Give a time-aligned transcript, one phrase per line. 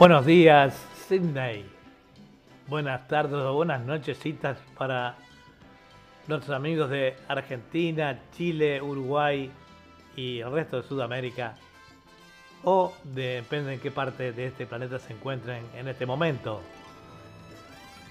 [0.00, 1.62] Buenos días, Sydney.
[2.68, 5.14] Buenas tardes o buenas nochesitas para
[6.26, 9.50] nuestros amigos de Argentina, Chile, Uruguay
[10.16, 11.56] y el resto de Sudamérica.
[12.64, 16.62] O depende en qué parte de este planeta se encuentren en este momento.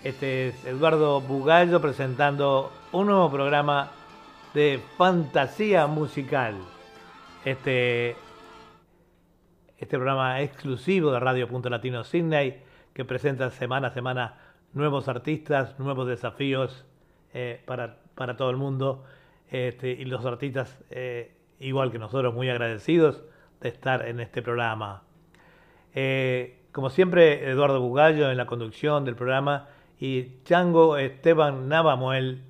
[0.04, 3.90] Este es Eduardo Bugallo presentando un nuevo programa
[4.54, 6.54] de fantasía musical.
[7.44, 8.16] Este
[9.80, 12.62] este programa exclusivo de Radio Punto Latino Sydney,
[12.94, 14.38] que presenta semana a semana
[14.74, 16.86] nuevos artistas, nuevos desafíos
[17.34, 19.06] eh, para, para, todo el mundo.
[19.50, 23.24] Este, y los artistas, eh, igual que nosotros, muy agradecidos
[23.62, 25.04] de estar en este programa.
[25.96, 32.44] Eh, como siempre, Eduardo Bugallo en la conducción del programa y Chango Esteban Navamuel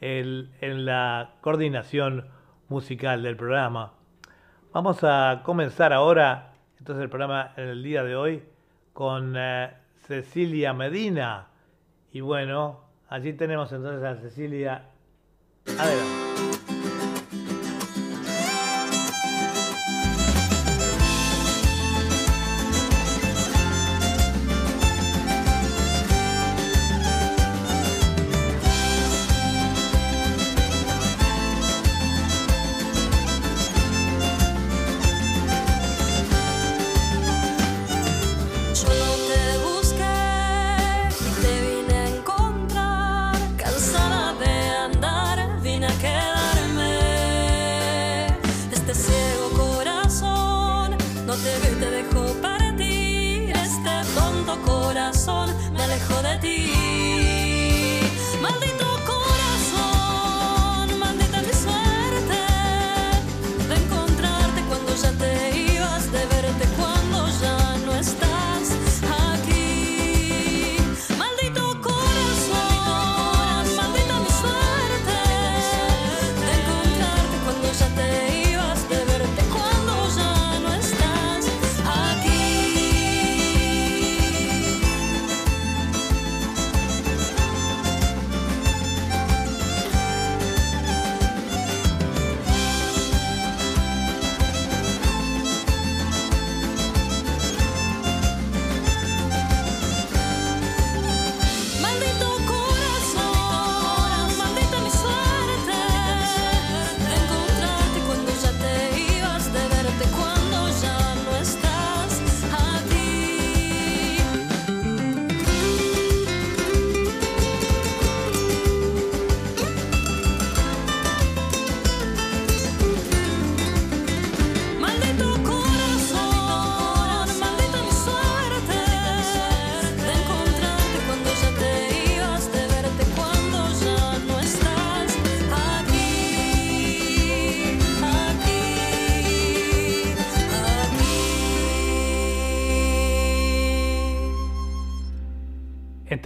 [0.00, 2.28] en la coordinación
[2.68, 3.92] musical del programa.
[4.72, 6.49] Vamos a comenzar ahora
[6.80, 8.42] entonces el programa en el día de hoy
[8.92, 9.70] con eh,
[10.06, 11.48] Cecilia Medina.
[12.10, 14.86] Y bueno, allí tenemos entonces a Cecilia.
[15.78, 16.29] Adelante.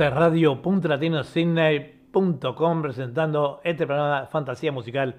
[0.05, 5.15] Es radio.latinosidney.com presentando este programa fantasía musical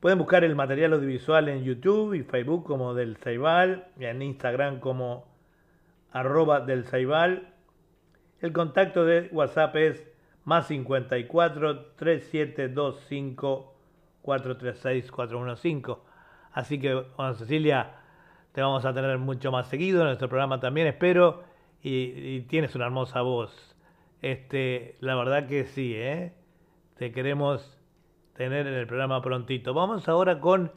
[0.00, 4.80] Pueden buscar el material audiovisual en YouTube y Facebook como Del Ceibal y en Instagram
[4.80, 5.26] como
[6.12, 7.52] arroba del Ceibal.
[8.40, 10.06] El contacto de WhatsApp es
[10.48, 13.74] más 54 3725
[14.22, 15.92] 436 415.
[16.52, 17.96] Así que, bueno, Cecilia,
[18.52, 21.44] te vamos a tener mucho más seguido en nuestro programa también, espero.
[21.82, 23.76] Y, tienes una hermosa voz.
[24.22, 26.32] Este, la verdad que sí, ¿eh?
[26.96, 27.78] Te queremos,
[28.34, 29.74] tener en el programa prontito.
[29.74, 30.72] Vamos ahora con,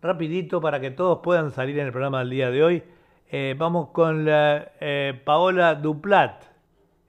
[0.00, 2.84] rapidito, para que todos puedan salir en el programa del día de hoy,
[3.28, 6.49] eh, vamos con la, eh, Paola Duplat,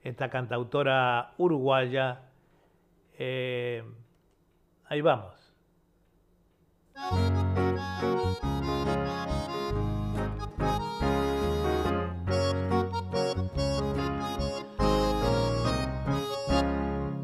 [0.02, 2.20] esta cantautora uruguaya.
[3.18, 3.82] Eh,
[4.86, 5.52] ahí vamos.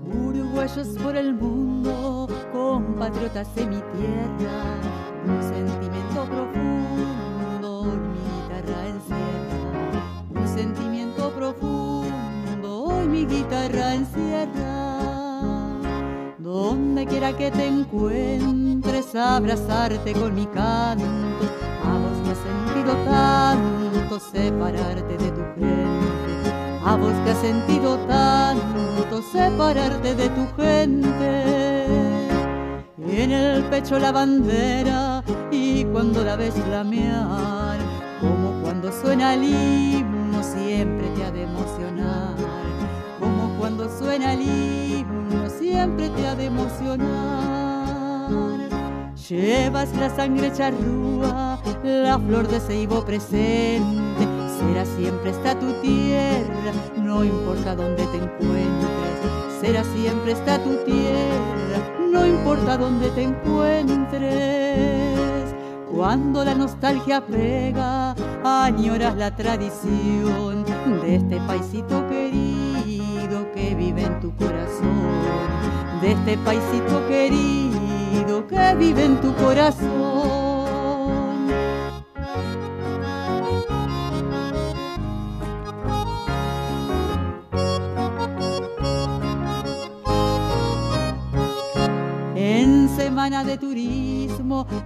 [0.04, 4.80] Uruguayos por el mundo, compatriotas de mi tierra,
[5.26, 6.67] un sentimiento profundo
[13.18, 14.98] mi guitarra encierra.
[16.38, 21.44] Donde quiera que te encuentres, abrazarte con mi canto,
[21.84, 26.50] a vos me ha sentido tanto separarte de tu gente,
[26.84, 32.28] a vos que has sentido tanto separarte de tu gente.
[33.24, 37.78] En el pecho la bandera y cuando la ves flamear,
[38.20, 42.47] como cuando suena el himno siempre te ha de emocionar,
[43.68, 47.10] cuando suena el himno siempre te ha de emocionar.
[49.28, 54.26] Llevas la sangre charrúa, la flor de ceibo presente,
[54.58, 59.18] será siempre está tu tierra, no importa dónde te encuentres,
[59.60, 64.32] será siempre está tu tierra, no importa dónde te encuentres.
[65.94, 70.64] Cuando la nostalgia pega, añoras la tradición
[71.02, 72.57] de este paisito querido
[73.58, 75.20] que vive en tu corazón,
[76.00, 79.88] de este paisito querido que vive en tu corazón.
[92.36, 94.07] En semana de turismo,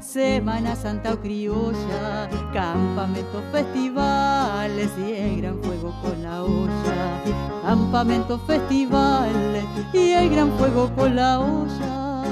[0.00, 7.22] Semana Santa o criolla, campamentos, festivales y el gran fuego con la olla.
[7.62, 12.24] Campamentos, festivales y el gran fuego con la olla.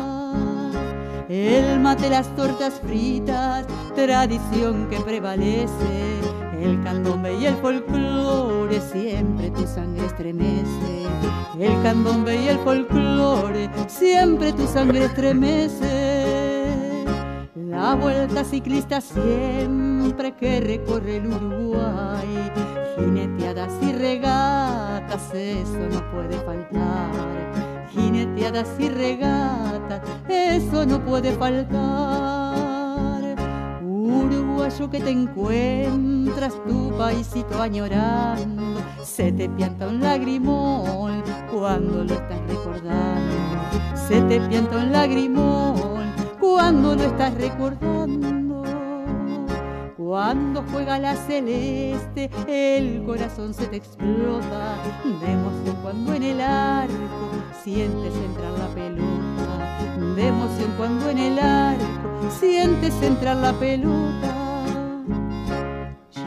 [1.29, 6.19] El mate, las tortas fritas, tradición que prevalece.
[6.61, 11.07] El candombe y el folclore, siempre tu sangre estremece.
[11.61, 16.20] El candombe y el folclore, siempre tu sangre estremece.
[17.71, 22.51] La vuelta ciclista siempre que recorre el Uruguay.
[22.99, 27.13] Jineteadas y regatas, eso no puede faltar.
[27.93, 31.77] Jineteadas y regatas, eso no puede faltar.
[33.85, 42.41] Uruguayo que te encuentras, tu paisito añorando, se te pianta un lagrimón cuando lo estás
[42.49, 43.37] recordando.
[44.09, 48.65] Se te pianta un lagrimón cuando lo estás recordando.
[49.97, 57.31] Cuando juega la celeste, el corazón se te explota de emoción cuando en el arco
[57.63, 60.17] sientes entrar la pelota.
[60.17, 64.35] De emoción cuando en el arco sientes entrar la pelota.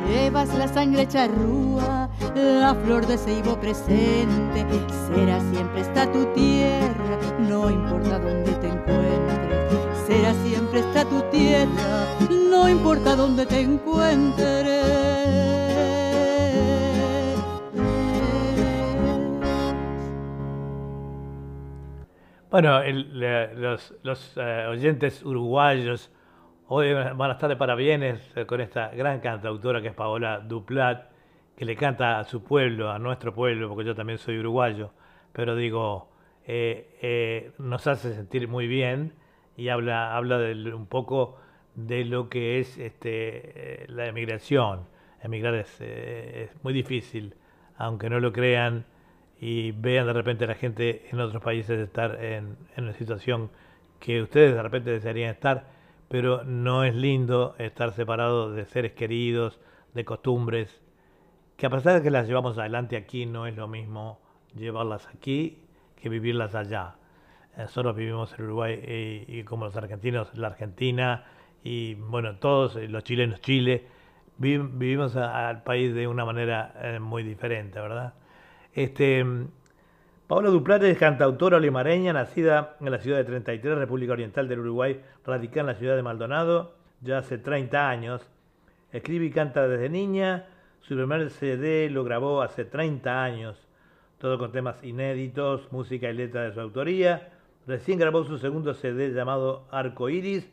[0.07, 4.65] Llevas la sangre charrúa, la flor de ceibo presente,
[5.07, 9.22] será siempre está tu tierra, no importa dónde te encuentres.
[10.31, 12.07] Siempre está tu tierra,
[12.49, 14.63] no importa dónde te encuentres.
[22.49, 22.79] Bueno,
[24.01, 26.09] los, eh, oyentes uruguayos
[26.67, 31.09] hoy van a estar de parabienes eh, con esta gran cantautora que es Paola Duplat,
[31.57, 34.93] que le canta a su pueblo, a nuestro pueblo, porque yo también soy uruguayo,
[35.33, 36.11] pero digo,
[36.45, 39.21] eh, nos hace sentir muy bien
[39.57, 41.37] y habla, habla del- un poco
[41.75, 44.81] de lo que es este, eh, la emigración.
[45.21, 47.35] Emigrar es, eh, es muy difícil,
[47.77, 48.85] aunque no lo crean
[49.39, 53.49] y vean de repente a la gente en otros países estar en, en una situación
[53.99, 55.65] que ustedes de repente desearían estar,
[56.09, 59.59] pero no es lindo estar separados de seres queridos,
[59.93, 60.81] de costumbres,
[61.57, 64.19] que a pesar de que las llevamos adelante aquí, no es lo mismo
[64.55, 65.59] llevarlas aquí
[66.01, 66.95] que vivirlas allá.
[67.57, 68.73] Nosotros vivimos en Uruguay
[69.27, 71.25] y, y como los argentinos, la Argentina
[71.63, 73.85] y bueno, todos eh, los chilenos, Chile,
[74.37, 78.13] vi- vivimos al país de una manera eh, muy diferente, ¿verdad?
[78.73, 79.23] Este,
[80.27, 84.99] Paola Duplate es cantautora olimareña, nacida en la ciudad de 33, República Oriental del Uruguay,
[85.25, 88.27] radicada en la ciudad de Maldonado ya hace 30 años.
[88.91, 90.47] Escribe y canta desde niña.
[90.81, 93.57] Su primer CD lo grabó hace 30 años,
[94.17, 97.32] todo con temas inéditos, música y letra de su autoría.
[97.67, 100.49] Recién grabó su segundo CD llamado Arco Iris,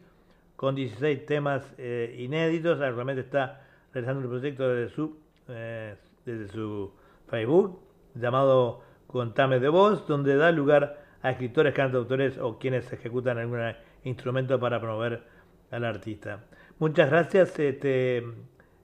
[0.56, 2.78] con 16 temas eh, inéditos.
[2.78, 3.62] Realmente está
[3.92, 5.16] realizando un proyecto desde su,
[5.48, 6.92] eh, desde su
[7.28, 7.80] Facebook
[8.14, 13.60] llamado Contame de Voz, donde da lugar a escritores, cantautores o quienes ejecutan algún
[14.04, 15.22] instrumento para promover
[15.70, 16.44] al artista.
[16.78, 18.24] Muchas gracias, este,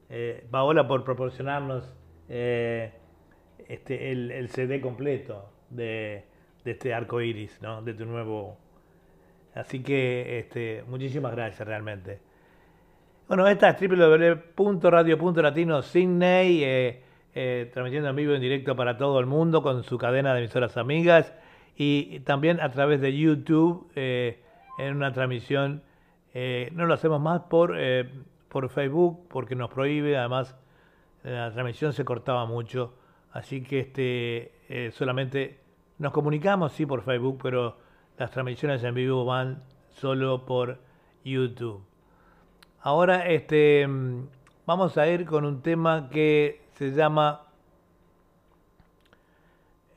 [0.08, 1.94] eh, Paola, por proporcionarnos
[2.28, 6.24] este, el, CD completo de,
[6.72, 7.82] este arco iris, ¿no?
[7.82, 8.58] de tu nuevo
[9.56, 12.20] Así que este, muchísimas gracias realmente.
[13.26, 17.02] Bueno, esta es www.radio.latino Sydney, eh,
[17.34, 20.76] eh, transmitiendo en vivo en directo para todo el mundo con su cadena de emisoras
[20.76, 21.32] amigas
[21.74, 24.42] y también a través de YouTube eh,
[24.78, 25.82] en una transmisión.
[26.72, 27.74] no lo hacemos más por,
[28.50, 30.54] por Facebook porque nos prohíbe, además
[31.22, 32.92] la transmisión se cortaba mucho,
[33.32, 35.60] así que este, solamente
[35.98, 37.76] nos comunicamos, sí, por Facebook, pero
[38.18, 40.78] las transmisiones en vivo van solo por
[41.24, 41.82] YouTube.
[42.80, 43.86] Ahora este,
[44.66, 47.42] vamos a ir con un tema que se llama,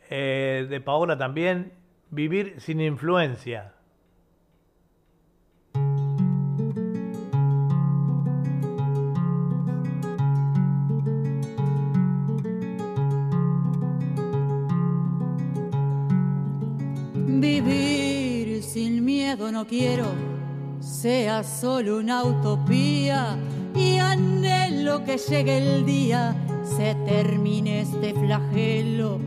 [0.10, 1.74] eh, de Paola también,
[2.12, 3.74] Vivir sin influencia.
[19.52, 20.06] No quiero
[20.80, 23.38] sea solo una utopía
[23.76, 29.20] y anhelo que llegue el día, se termine este flagelo,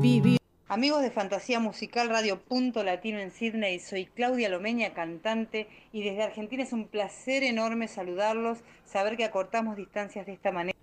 [0.00, 0.38] vivir.
[0.68, 6.24] Amigos de Fantasía Musical Radio Punto Latino en Sydney, soy Claudia Lomeña, cantante, y desde
[6.24, 10.76] Argentina es un placer enorme saludarlos, saber que acortamos distancias de esta manera.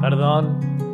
[0.00, 0.87] Perdón.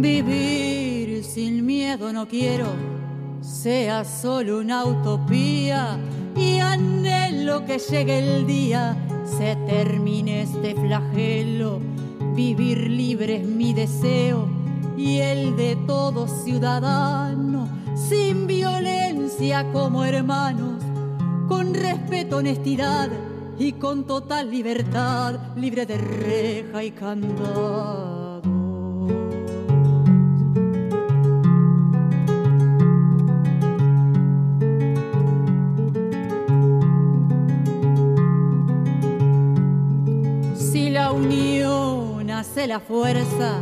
[0.00, 2.66] Vivir sin miedo no quiero,
[3.40, 5.98] sea solo una utopía
[6.34, 8.96] y anhelo que llegue el día,
[9.38, 11.80] se termine este flagelo.
[12.34, 14.48] Vivir libre es mi deseo
[14.96, 20.82] y el de todo ciudadano, sin violencia como hermanos,
[21.48, 23.10] con respeto, honestidad
[23.58, 28.21] y con total libertad, libre de reja y candado.
[42.66, 43.60] La fuerza,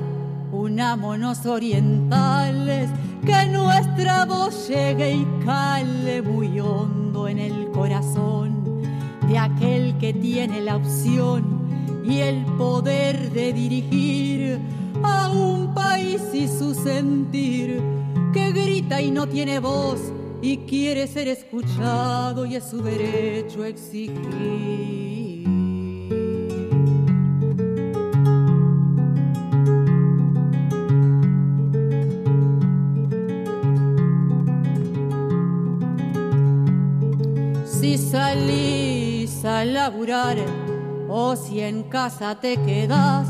[0.53, 2.91] unámonos orientales,
[3.25, 8.83] que nuestra voz llegue y cale muy hondo en el corazón
[9.27, 11.45] de aquel que tiene la opción
[12.05, 14.59] y el poder de dirigir
[15.03, 17.81] a un país y su sentir,
[18.33, 20.01] que grita y no tiene voz
[20.43, 25.20] y quiere ser escuchado y es su derecho exigir.
[41.09, 43.27] O si en casa te quedas,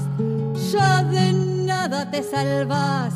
[0.73, 3.15] ya de nada te salvas.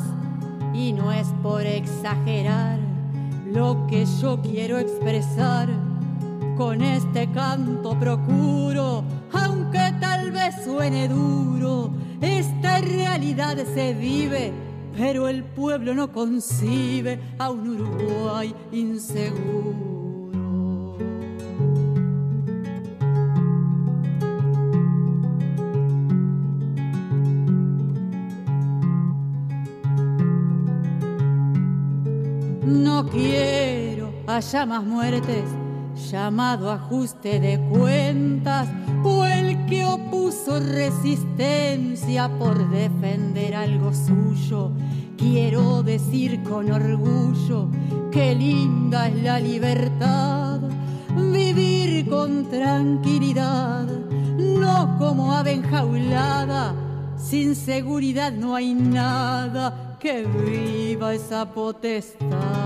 [0.73, 2.79] Y no es por exagerar
[3.45, 5.69] lo que yo quiero expresar.
[6.57, 14.53] Con este canto procuro, aunque tal vez suene duro, esta realidad se vive,
[14.97, 19.94] pero el pueblo no concibe a un Uruguay inseguro.
[34.35, 35.45] Haya más muertes,
[36.11, 38.69] llamado ajuste de cuentas,
[39.05, 44.73] o el que opuso resistencia por defender algo suyo.
[45.17, 47.69] Quiero decir con orgullo
[48.11, 50.59] que linda es la libertad,
[51.17, 53.87] vivir con tranquilidad,
[54.37, 56.75] no como ave enjaulada,
[57.17, 62.64] sin seguridad no hay nada que viva esa potestad.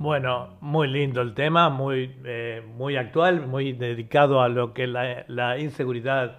[0.00, 5.26] Bueno, muy lindo el tema, muy, eh, muy actual, muy dedicado a lo que la,
[5.28, 6.38] la inseguridad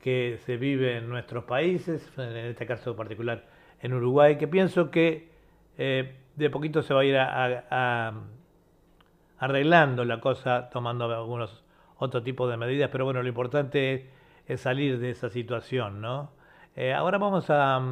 [0.00, 3.44] que se vive en nuestros países, en este caso particular
[3.80, 5.32] en Uruguay, que pienso que
[5.78, 7.16] eh, de poquito se va a ir
[9.40, 11.64] arreglando la cosa, tomando algunos
[11.98, 14.10] otro tipo de medidas, pero bueno, lo importante
[14.46, 16.30] es, salir de esa situación, ¿no?
[16.76, 17.82] Eh, ahora vamos a,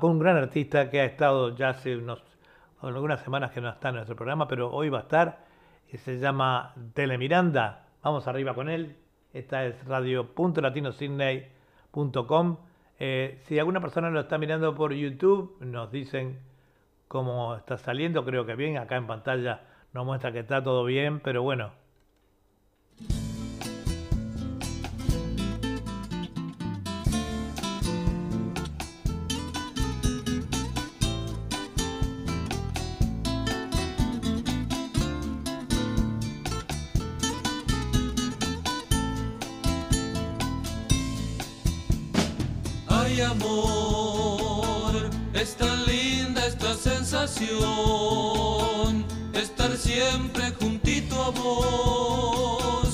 [0.00, 2.22] con un gran artista que ha estado ya hace unos,
[2.80, 5.46] algunas semanas que no está en nuestro programa, pero hoy va a estar,
[5.96, 7.86] se llama Telemiranda.
[8.02, 8.96] Vamos arriba con él.
[9.32, 12.56] Esta es radio.latinosidney.com.
[12.98, 16.38] Eh, si alguna persona lo está mirando por YouTube, nos dicen
[17.08, 18.24] cómo está saliendo.
[18.24, 18.78] Creo que bien.
[18.78, 19.62] Acá en pantalla
[19.92, 21.72] nos muestra que está todo bien, pero bueno,
[43.20, 44.94] amor,
[45.32, 47.56] es tan linda esta sensación,
[49.32, 52.85] estar siempre juntito a vos,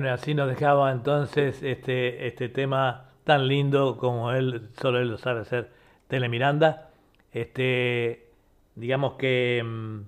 [0.00, 5.18] Bueno, así nos dejaba entonces este, este tema tan lindo como él, solo él lo
[5.18, 5.68] sabe hacer,
[6.08, 6.88] Telemiranda.
[7.30, 8.30] Este,
[8.76, 10.00] digamos que mm,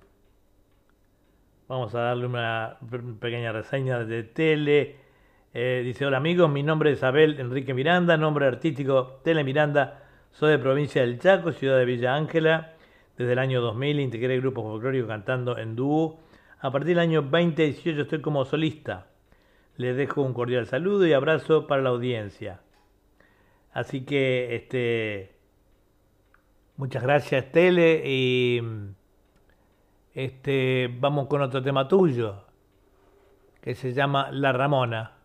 [1.69, 2.79] vamos a darle una
[3.21, 4.97] pequeña reseña de Tele.
[5.53, 10.53] Eh, dice, hola amigos, mi nombre es Abel Enrique Miranda, nombre artístico Tele Miranda, soy
[10.53, 12.73] de provincia del Chaco, ciudad de Villa Ángela.
[13.19, 16.19] Desde el año 2000 integré el grupo folclórico cantando en dúo.
[16.61, 19.12] A partir del año 2018 estoy como solista.
[19.83, 22.61] Les dejo un cordial saludo y abrazo para la audiencia.
[23.73, 25.35] Así que, este,
[26.77, 28.63] muchas gracias Tele y
[30.15, 32.45] este, vamos con otro tema tuyo
[33.61, 35.17] que se llama La Ramona.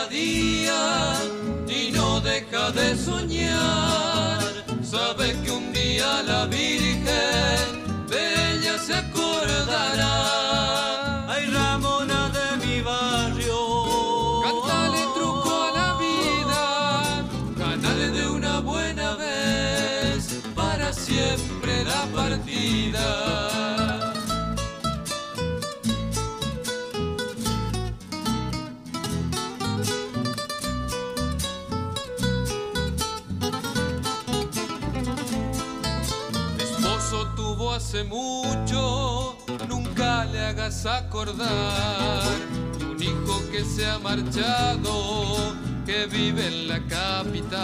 [0.00, 0.59] melodía.
[38.00, 39.36] Hace mucho,
[39.68, 42.22] nunca le hagas acordar.
[42.80, 47.58] Un hijo que se ha marchado, que vive en la capital.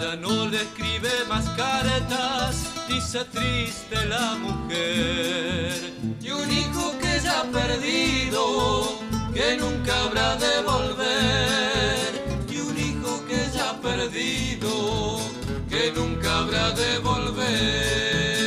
[0.00, 5.94] Ya no le escribe más cartas, dice triste la mujer.
[6.20, 8.98] Y un hijo que ya ha perdido,
[9.34, 12.24] que nunca habrá de volver.
[12.50, 15.18] Y un hijo que ya ha perdido,
[15.68, 18.43] que nunca habrá de volver.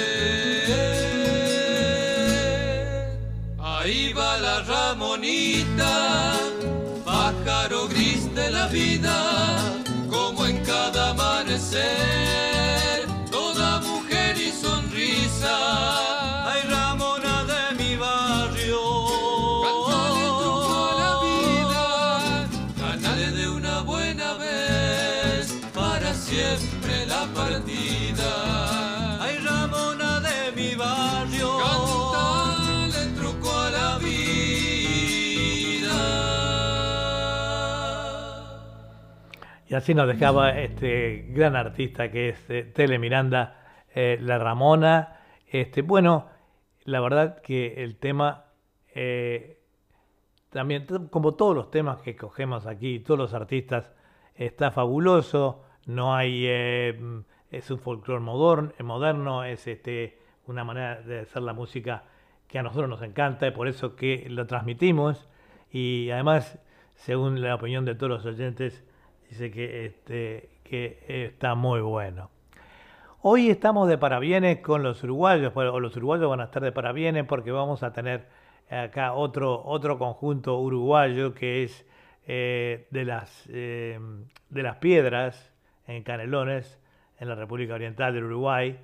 [3.88, 6.17] Ahí va la Ramonita,
[39.70, 45.18] Y así nos dejaba este gran artista que es eh, Tele Miranda, eh, La Ramona.
[45.46, 46.30] Este, bueno,
[46.86, 48.46] la verdad que el tema,
[48.96, 49.60] eh,
[50.50, 53.92] también como todos los temas que cogemos aquí, todos los artistas,
[54.36, 55.66] está fabuloso.
[55.86, 56.98] No hay, eh,
[57.52, 62.04] es un folclore moderno, moderno, es este, una manera de hacer la música
[62.48, 65.28] que a nosotros nos encanta y por eso que lo transmitimos.
[65.70, 66.58] Y además,
[66.96, 68.87] según la opinión de todos los oyentes,
[69.30, 72.30] dice que, este, que está muy bueno.
[73.22, 77.26] Hoy estamos de parabienes con los uruguayos, o los uruguayos van a estar de parabienes
[77.26, 78.28] porque vamos a tener
[78.70, 81.86] acá otro, otro conjunto uruguayo que es
[82.28, 84.00] eh, de, las, eh,
[84.50, 85.52] de las piedras
[85.88, 86.80] en Canelones,
[87.20, 88.80] en la República Oriental del Uruguay.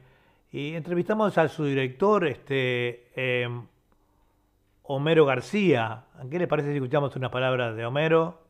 [0.52, 3.48] Y entrevistamos a su director, este, eh,
[4.84, 6.04] Homero García.
[6.30, 8.43] ¿Qué les parece si escuchamos unas palabras de Homero?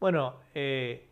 [0.00, 1.08] Bueno, eh,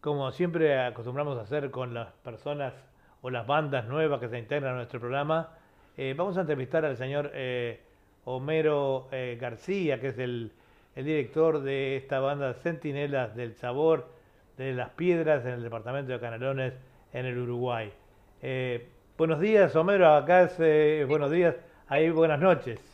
[0.00, 2.72] como siempre acostumbramos a hacer con las personas
[3.20, 5.50] o las bandas nuevas que se integran a nuestro programa,
[5.98, 7.82] eh, vamos a entrevistar al señor eh,
[8.24, 10.50] Homero eh, García, que es el,
[10.96, 14.08] el director de esta banda Centinelas del Sabor
[14.56, 16.72] de las Piedras en el departamento de Canelones
[17.12, 17.92] en el Uruguay.
[18.40, 21.54] Eh, buenos días, Homero, acá es buenos días,
[21.86, 22.91] ahí buenas noches.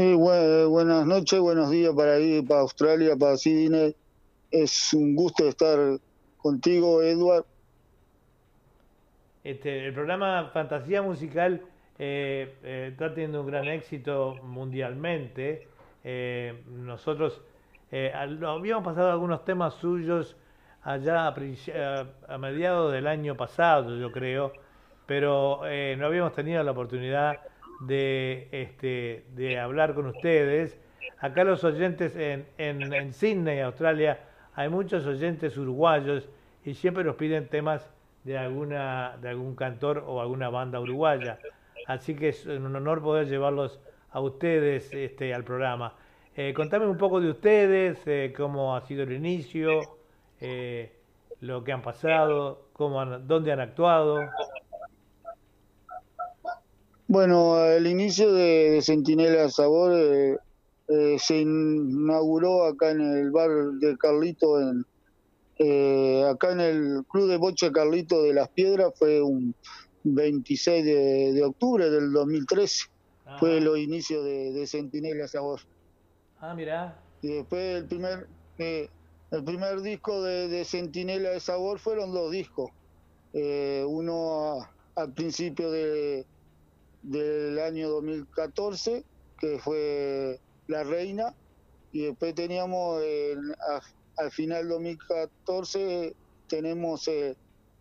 [0.00, 3.96] Buenas noches, buenos días para ahí, para Australia, para Sydney.
[4.48, 5.98] Es un gusto estar
[6.36, 7.44] contigo, Edward.
[9.42, 11.62] Este, el programa Fantasía Musical
[11.98, 15.66] eh, eh, está teniendo un gran éxito mundialmente.
[16.04, 17.40] Eh, nosotros
[17.90, 20.36] eh, habíamos pasado algunos temas suyos
[20.82, 21.34] allá a,
[22.28, 24.52] a- mediados del año pasado, yo creo,
[25.06, 25.62] pero
[25.96, 27.40] no habíamos tenido la oportunidad
[27.80, 30.78] de, este, de hablar con ustedes.
[31.20, 34.20] Acá los oyentes en, en, en Sydney, Australia,
[34.54, 36.28] hay muchos oyentes uruguayos
[36.64, 37.90] y siempre nos piden temas
[38.24, 41.38] de alguna de algún cantor o alguna banda uruguaya.
[41.86, 45.94] Así que es un honor poder llevarlos a ustedes este, al programa.
[46.36, 49.80] Eh, contame un poco de ustedes, eh, cómo ha sido el inicio,
[50.40, 50.92] eh,
[51.40, 54.20] lo que han pasado, cómo han- dónde han actuado.
[57.08, 60.36] Bueno, el inicio de, de Centinela Sabor eh,
[60.88, 64.84] eh, se inauguró acá en el bar de Carlito, en,
[65.58, 69.54] eh, acá en el Club de Bocha Carlito de las Piedras, fue un,
[70.04, 72.84] 26 de, de octubre del 2013.
[73.24, 73.38] Ajá.
[73.38, 75.60] Fue los inicios de, de Centinela Sabor.
[76.40, 77.02] Ah, mirá.
[77.22, 78.88] Y después el primer, eh,
[79.30, 82.70] el primer disco de, de Centinela de Sabor fueron dos discos.
[83.32, 86.26] Eh, uno a- al principio de,
[87.08, 89.04] del año 2014,
[89.38, 91.34] que fue La Reina,
[91.90, 93.80] y después teníamos el- a-
[94.18, 96.14] al final 2014
[96.48, 97.36] tenemos eh,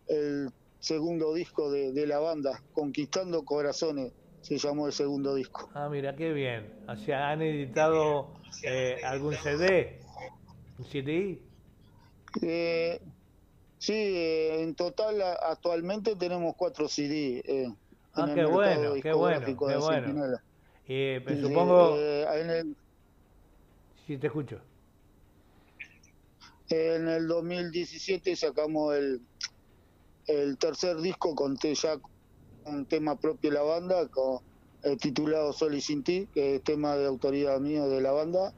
[0.07, 5.69] el segundo disco de, de la banda, Conquistando Corazones, se llamó el segundo disco.
[5.73, 6.85] Ah, mira, qué bien.
[6.87, 9.99] O sea, ¿han editado eh, algún CD?
[10.77, 11.41] ¿Un CD?
[12.41, 12.99] Eh,
[13.79, 17.41] sí, eh, en total actualmente tenemos cuatro CD.
[17.45, 17.67] eh,
[18.17, 20.07] Ah, en el qué mercado bueno, qué discográfico bueno, qué de bueno.
[20.07, 20.43] Centinela.
[20.89, 21.95] Eh, pues Y, supongo...
[21.97, 22.75] eh, en, el,
[24.05, 24.61] Sí, te escucho.
[26.69, 29.21] en el 2017 sacamos el,
[30.27, 31.97] el tercer disco con ya
[32.65, 34.39] un tema propio de la banda, con,
[34.83, 38.53] eh, titulado Sol y Sin Ti, que es tema de autoridad mía de la banda.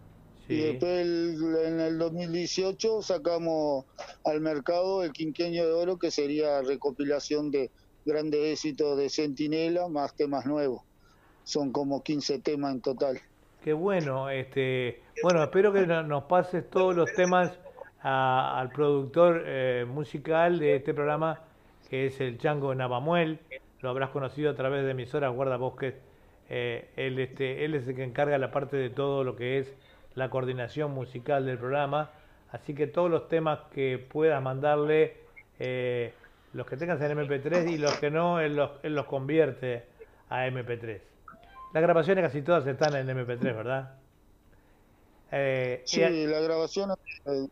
[0.47, 3.85] Y después el- en el 2018 sacamos
[4.23, 7.71] al mercado el Quinqueño de Oro, que sería recopilación de
[8.09, 10.81] grandes éxitos de Centinela, más temas nuevos.
[11.43, 13.19] Son como 15 temas en total.
[13.63, 17.51] Qué bueno, este, bueno, espero que no- nos pases todos los temas
[18.01, 21.41] al productor eh, musical de este programa,
[21.89, 23.39] que es el Chango Navamuel.
[23.81, 25.95] Lo habrás conocido a través de emisoras guardabosques.
[26.49, 29.73] Eh, él, este, él es el que encarga la parte de todo lo que es
[30.15, 32.11] la coordinación musical del programa.
[32.51, 35.17] Así que todos los temas que puedas mandarle,
[35.59, 36.13] eh,
[36.53, 39.85] los que tengas en MP3 y los que no, él los, él los convierte
[40.29, 41.01] a MP3.
[41.73, 43.99] Las grabaciones casi todas están en MP3, ¿verdad?
[45.31, 46.91] Eh, Sí, y- la grabación
[47.25, 47.47] eh,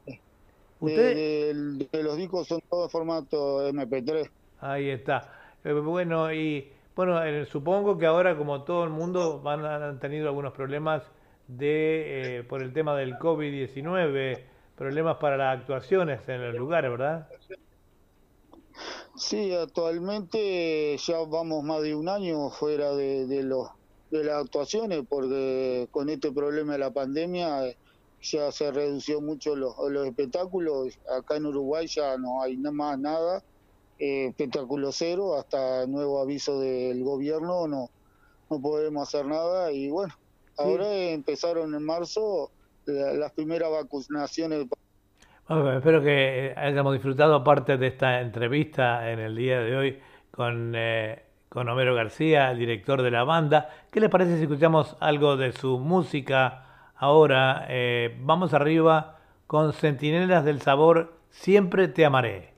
[0.79, 4.29] de, usted, de- de los discos son todos formato MP3.
[4.57, 5.33] ahí está.
[5.63, 9.99] Eh, bueno, y bueno, eh, supongo que ahora, como todo el mundo, van a- han
[9.99, 11.11] tenido algunos problemas
[11.47, 17.33] de eh, por el tema del COVID-19, problemas para las actuaciones en los lugares, ¿verdad?
[19.17, 23.67] Sí, actualmente ya vamos más de un año fuera de, de los
[24.11, 27.77] de las actuaciones porque con este problema de la pandemia eh,
[28.21, 30.99] ya se redució mucho los, los espectáculos.
[31.09, 33.43] Acá en Uruguay ya no hay nada más nada,
[33.97, 37.89] eh, espectáculo cero, hasta nuevo aviso del gobierno no,
[38.49, 40.13] no podemos hacer nada y bueno,
[40.57, 42.51] ahora empezaron en marzo
[42.85, 44.67] la- las primeras vacunaciones
[45.49, 50.73] Bueno, espero que hayamos disfrutado parte de esta entrevista en el día de hoy con,
[50.75, 53.69] eh, con Homero García, el director de la banda.
[53.89, 57.65] ¿Qué les parece si escuchamos algo de su música ahora?
[57.69, 62.56] Eh, vamos arriba con Centinelas del Sabor, Siempre te amaré.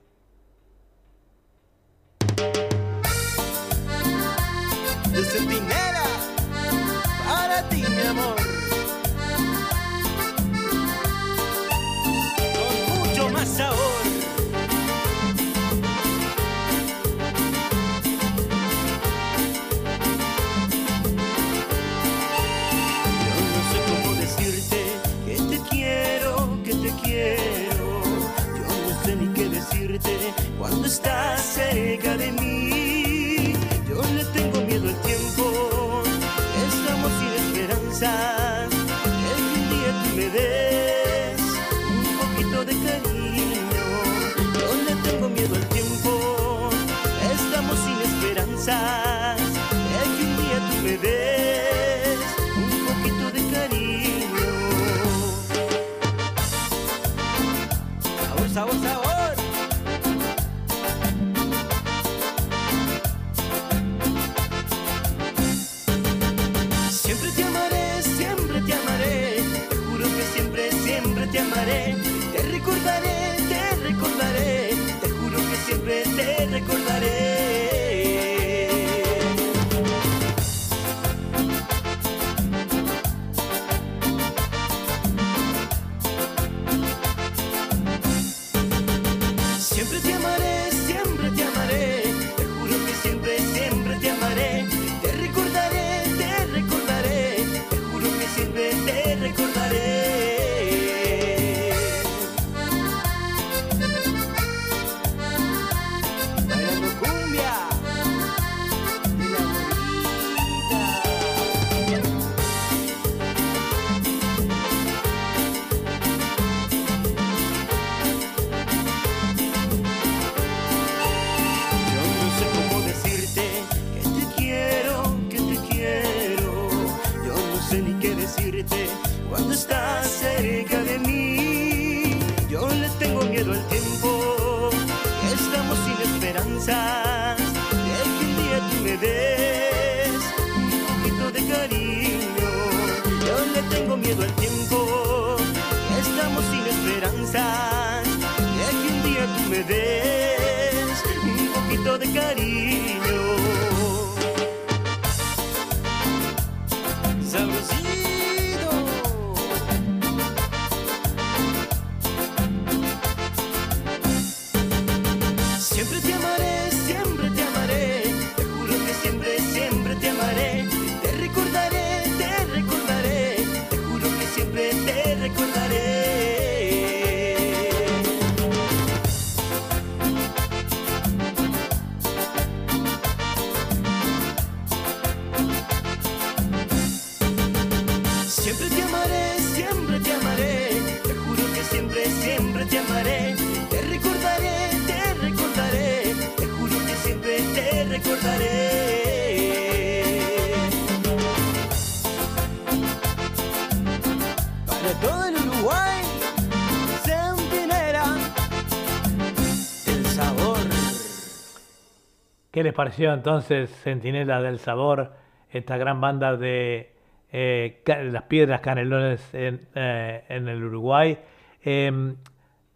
[212.59, 215.13] ¿Qué les pareció entonces Centinela del Sabor,
[215.49, 216.93] esta gran banda de
[217.31, 221.17] eh, las piedras canelones en, eh, el Uruguay?
[221.63, 222.17] Em,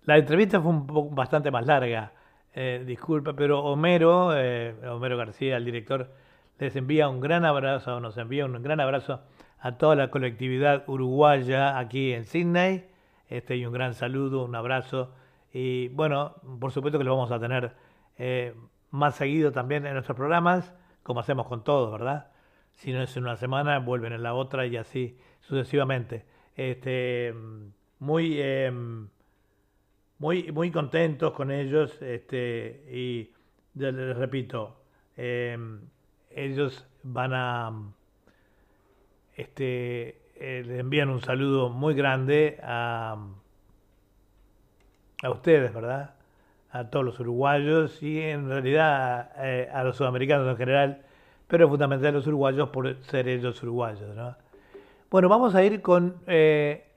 [0.06, 2.14] la entrevista fue un poco bastante más larga,
[2.54, 6.14] eh, disculpa, pero Homero, Homero García, el director,
[6.60, 9.20] les envía un gran abrazo, nos envía un gran abrazo
[9.60, 12.86] a toda la colectividad uruguaya aquí en Sydney,
[13.28, 15.14] este, y un gran saludo, un abrazo,
[15.52, 17.74] y bueno, por supuesto que lo vamos a tener
[18.94, 22.28] más seguido también en nuestros programas, como hacemos con todos, ¿verdad?
[22.74, 26.26] Si no es en una semana, vuelven en la otra y así sucesivamente.
[26.56, 27.34] Este,
[27.98, 29.10] muy, em,
[30.20, 33.32] muy, muy contentos con ellos este, y
[33.74, 34.84] les repito,
[35.18, 35.82] em,
[36.30, 37.72] ellos van a,
[39.36, 43.18] este, eh, les envían un saludo muy grande a,
[45.24, 46.14] a ustedes, ¿verdad?
[46.74, 51.02] A todos los uruguayos y en realidad eh, a los sudamericanos en general,
[51.48, 54.36] pero fundamentalmente a los uruguayos por ser ellos uruguayos, ¿no?
[55.12, 56.88] Bueno, vamos a ir con eh,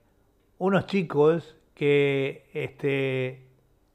[0.56, 3.46] unos chicos que este,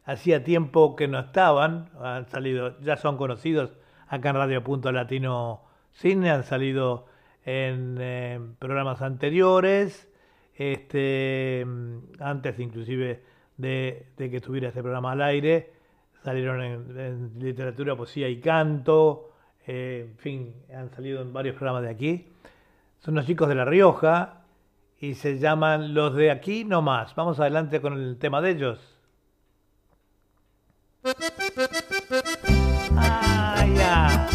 [0.05, 3.71] hacía tiempo que no estaban, han salido, ya son conocidos
[4.07, 7.07] acá en Radio Punto Latino Cine, han salido
[7.43, 10.07] en eh, programas anteriores,
[10.55, 11.65] este,
[12.19, 13.23] antes inclusive
[13.61, 15.71] de, que estuviera este programa al aire,
[16.23, 19.31] salieron en, literatura, poesía y canto,
[19.65, 22.27] eh, en fin, han salido en varios programas de aquí.
[22.99, 24.41] Son unos chicos de La Rioja
[24.99, 27.15] y se llaman Los de aquí no más.
[27.15, 28.79] Vamos adelante con el tema de ellos.
[32.95, 34.27] Ah, ya.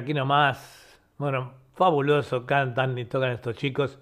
[0.00, 3.98] Aquí nomás, bueno, fabuloso, cantan y tocan estos chicos.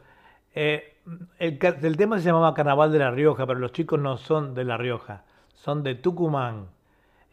[0.55, 0.96] Eh,
[1.38, 1.59] el,
[1.96, 5.24] tema se llamaba Carnaval de La Rioja, pero los chicos no son de La Rioja,
[5.55, 6.68] son de Tucumán,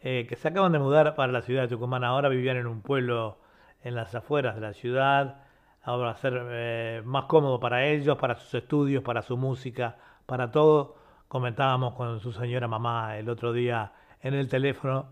[0.02, 2.04] eh, que se acaban de mudar para la ciudad de Tucumán.
[2.04, 3.38] Ahora vivían en un pueblo
[3.82, 5.42] en las afueras de la ciudad.
[5.82, 9.96] Ahora va a ser eh, más cómodo para ellos, para sus estudios, para su música,
[10.26, 10.96] para todo.
[11.28, 15.06] Comentábamos con su señora mamá el otro día en el teléfono.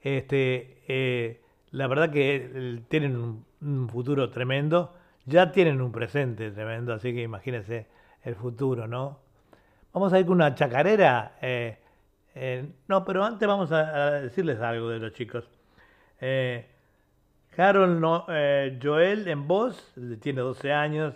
[0.00, 1.39] Este,
[1.72, 4.94] la verdad que eh, tienen un, futuro tremendo.
[5.26, 7.86] Ya tienen un presente tremendo, así que imagínense
[8.22, 9.20] el futuro, ¿no?
[9.92, 11.36] Vamos a ir con una chacarera.
[11.40, 11.78] eh,
[12.34, 15.48] eh, no, pero antes vamos a, decirles algo de los chicos.
[17.56, 18.26] Harold no-
[18.82, 21.14] Joel en voz, tiene 12 años,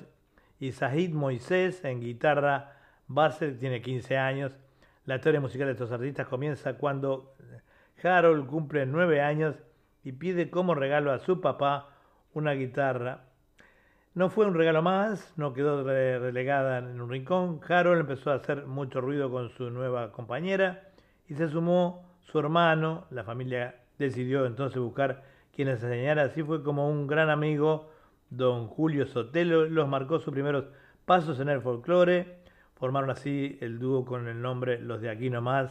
[0.60, 2.72] y Zahid Moisés en guitarra
[3.06, 4.52] base, tiene 15 años.
[5.06, 7.34] La historia musical de estos artistas comienza cuando
[8.02, 9.56] Harold cumple 9 años
[10.04, 11.88] y pide como regalo a su papá
[12.34, 13.24] una guitarra.
[14.14, 17.60] No fue un regalo más, no quedó re- relegada en un rincón.
[17.68, 20.88] Harold empezó a hacer mucho ruido con su nueva compañera
[21.28, 23.06] y se sumó su hermano.
[23.10, 25.24] La familia decidió entonces buscar
[25.54, 26.24] quienes enseñara.
[26.24, 27.90] Así fue como un gran amigo,
[28.30, 30.66] don Julio Sotelo, los marcó sus primeros
[31.04, 32.38] pasos en el folclore.
[32.76, 35.70] Formaron así el dúo con el nombre Los de Aquí Nomás.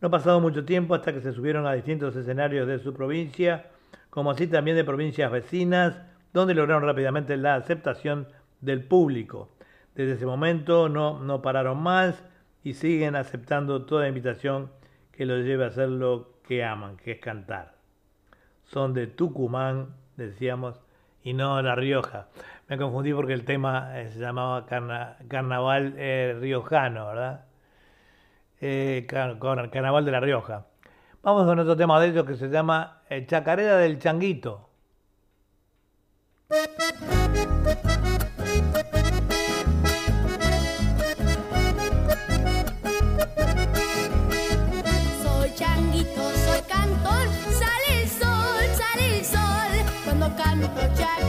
[0.00, 3.66] No ha pasado mucho tiempo hasta que se subieron a distintos escenarios de su provincia,
[4.08, 6.00] como así también de provincias vecinas,
[6.32, 8.26] donde lograron rápidamente la aceptación
[8.60, 9.50] del público.
[9.94, 12.24] Desde ese momento no, no pararon más
[12.64, 14.70] y siguen aceptando toda invitación
[15.12, 17.74] que los lleve a hacer lo que aman, que es cantar.
[18.64, 20.80] Son de Tucumán, decíamos,
[21.22, 22.28] y no de La Rioja.
[22.68, 27.44] Me confundí porque el tema eh, se llamaba carna- Carnaval eh, Riojano, ¿verdad?
[28.60, 30.66] Eh, car- car- Carnaval de La Rioja.
[31.22, 34.68] Vamos con otro tema de ellos que se llama eh, Chacarera del Changuito.
[45.22, 47.26] Soy changuito, soy cantor,
[47.60, 49.72] sale el sol, sale el sol.
[50.04, 51.19] Cuando canto chacarera,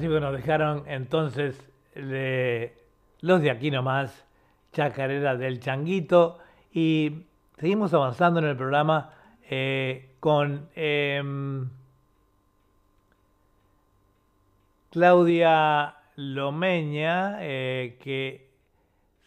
[0.00, 1.62] así que nos dejaron entonces
[1.94, 4.26] los de aquí nomás,
[4.72, 6.38] Chacarera del Changuito,
[6.72, 7.26] y
[7.58, 9.12] seguimos avanzando en el programa
[9.50, 11.68] eh, con em,
[14.90, 18.48] Claudia Lomeña, eh, que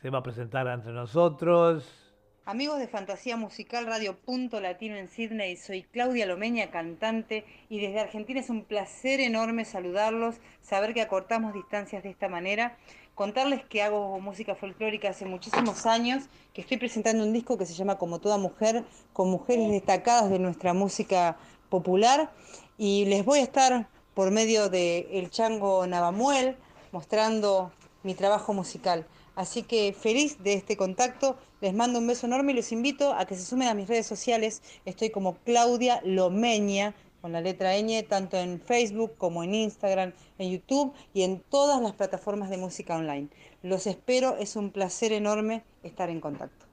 [0.02, 2.03] se va a presentar entre nosotros.
[2.46, 8.02] Amigos de Fantasía Musical Radio Punto Latino en Sydney, soy Claudia Lomeña, cantante, y desde
[8.02, 12.78] Argentina es un placer enorme saludarlos, saber que acortamos distancias de esta manera,
[13.16, 17.76] contarles que hago música folclórica hace muchísimos años, que estoy presentando un disco que se
[17.76, 18.84] llama Como toda mujer,
[19.14, 21.38] con mujeres destacadas de nuestra música
[21.70, 22.30] popular,
[22.78, 26.58] y les voy a estar por medio de El Chango Navamuel
[26.92, 27.72] mostrando
[28.04, 29.08] mi trabajo musical.
[29.36, 33.26] Así que feliz de este contacto, les mando un beso enorme y los invito a
[33.26, 34.62] que se sumen a mis redes sociales.
[34.84, 40.52] Estoy como Claudia Lomeña, con la letra ñ, tanto en Facebook como en Instagram, en
[40.52, 43.30] YouTube y en todas las plataformas de música online.
[43.62, 46.66] Los espero, es un placer enorme estar en contacto.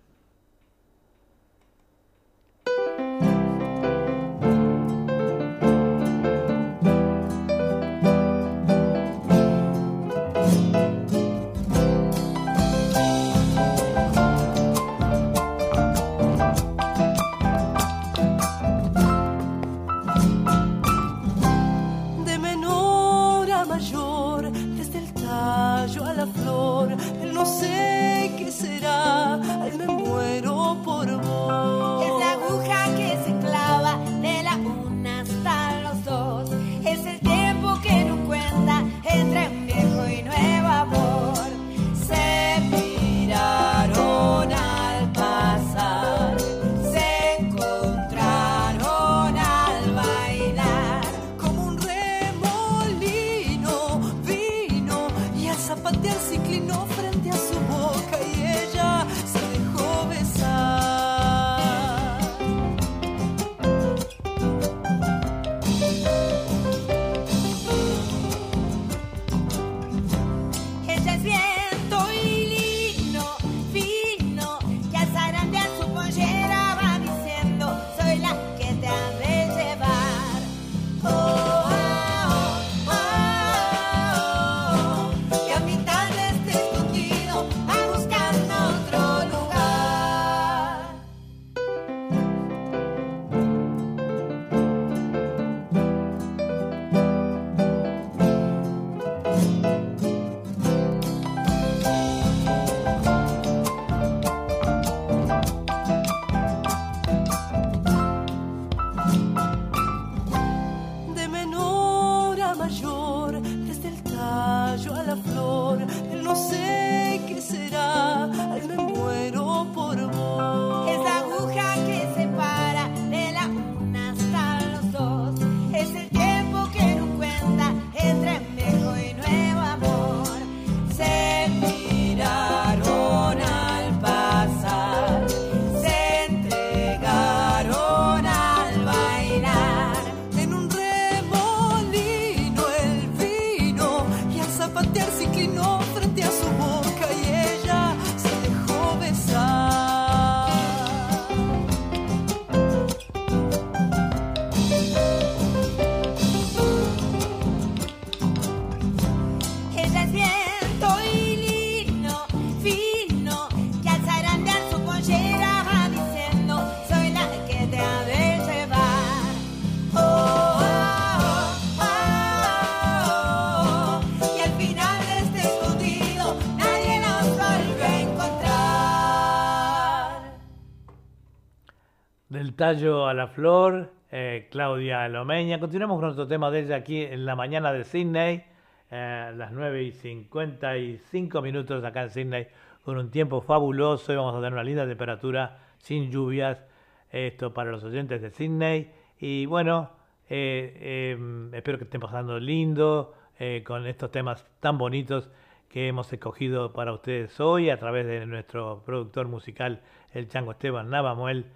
[182.61, 185.59] Tallo a la flor, eh, Claudia Lomeña.
[185.59, 188.45] Continuamos con nuestro tema de ella aquí en la mañana de Sydney,
[188.91, 192.49] eh, las 9 y 55 minutos acá en Sydney,
[192.85, 196.63] con un tiempo fabuloso y vamos a tener una linda temperatura sin lluvias.
[197.11, 198.91] Esto para los oyentes de Sydney.
[199.19, 199.93] Y bueno,
[200.29, 205.31] eh, eh, espero que estén pasando lindo eh, con estos temas tan bonitos
[205.71, 209.81] que hemos escogido para ustedes hoy a través de nuestro productor musical,
[210.13, 211.47] el Chango Esteban Navamuel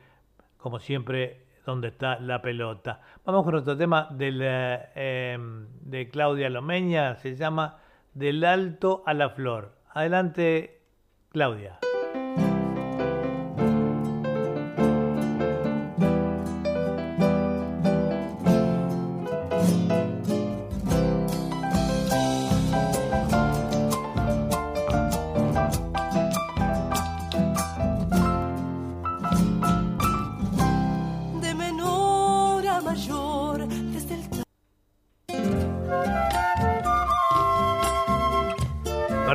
[0.64, 3.02] como siempre, donde está la pelota.
[3.26, 7.80] Vamos con otro tema del, eh, em, de Claudia Lomeña, se llama
[8.14, 9.74] Del alto a la flor.
[9.92, 10.80] Adelante,
[11.28, 11.80] Claudia.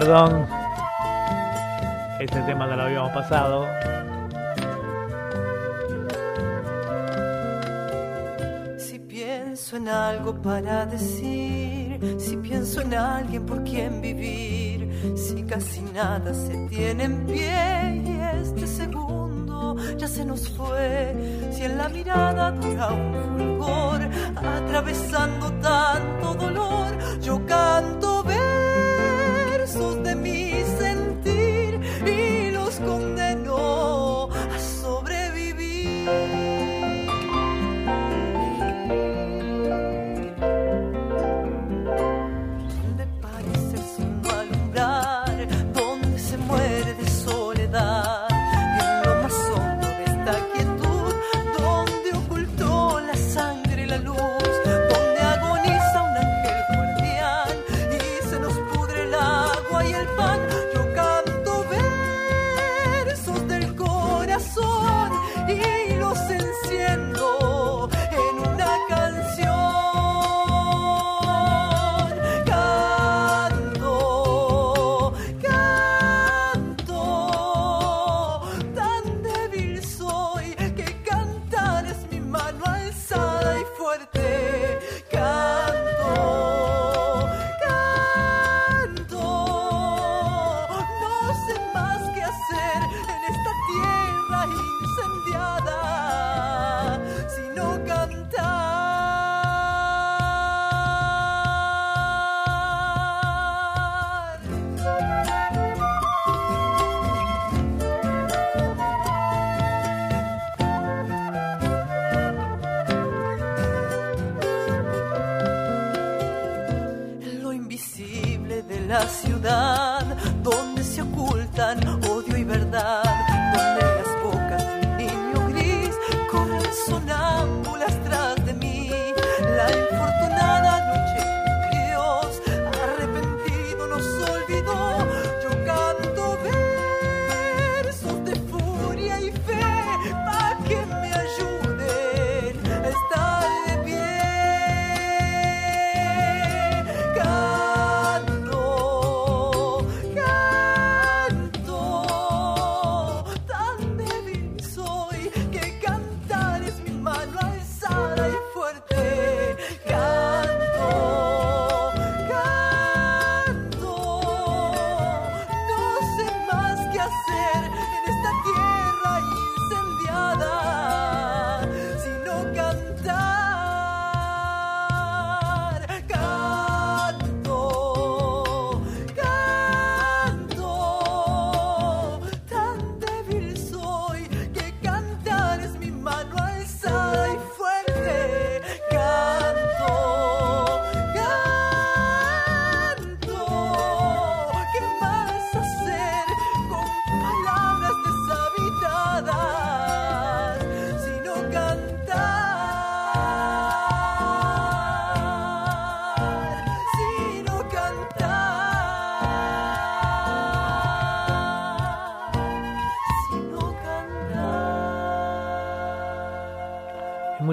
[0.09, 0.47] Perdón,
[2.19, 3.67] este tema no lo habíamos pasado.
[8.79, 15.81] Si pienso en algo para decir, si pienso en alguien por quien vivir, si casi
[15.81, 21.13] nada se tiene en pie y este segundo ya se nos fue,
[21.51, 24.01] si en la mirada dura un fulgor,
[24.35, 28.18] atravesando tanto dolor, yo canto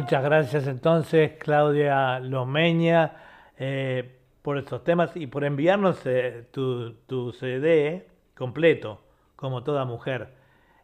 [0.07, 3.17] Muchas gracias entonces, Claudia Lomeña,
[3.59, 9.03] eh, por estos temas y por enviarnos eh, tu, tu CD completo,
[9.35, 10.29] como toda mujer,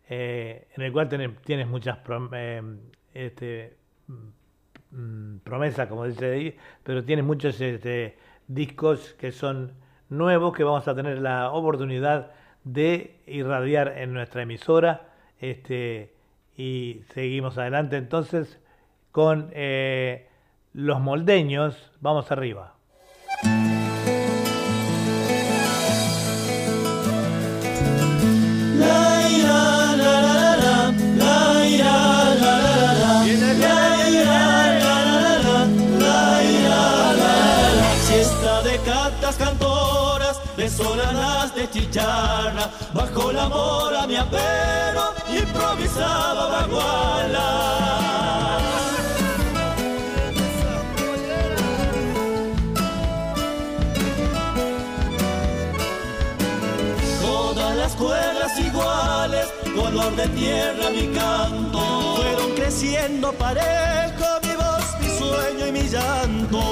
[0.08, 1.98] eh, en el cual tiene- tienes muchas
[3.14, 3.76] este,
[4.08, 8.18] mm, promesas, como dice ahí, pero tienes muchos este,
[8.48, 9.74] discos que son
[10.08, 12.32] nuevos que vamos a tener la oportunidad
[12.64, 15.12] de irradiar en nuestra emisora.
[15.38, 16.12] Este,
[16.56, 18.58] y seguimos adelante entonces
[19.12, 20.26] con eh,
[20.72, 21.90] los moldeños.
[22.00, 22.74] Vamos arriba.
[40.72, 48.21] Solanas de chicharra, bajo la mora mi apero, improvisaba baguala.
[60.22, 61.80] De tierra mi canto.
[62.16, 66.62] Fueron creciendo parejo mi voz, mi sueño y mi llanto.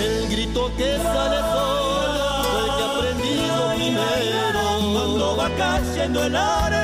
[0.00, 4.60] El grito que sale solo fue el que aprendido primero.
[4.92, 6.77] Cuando va cayendo el le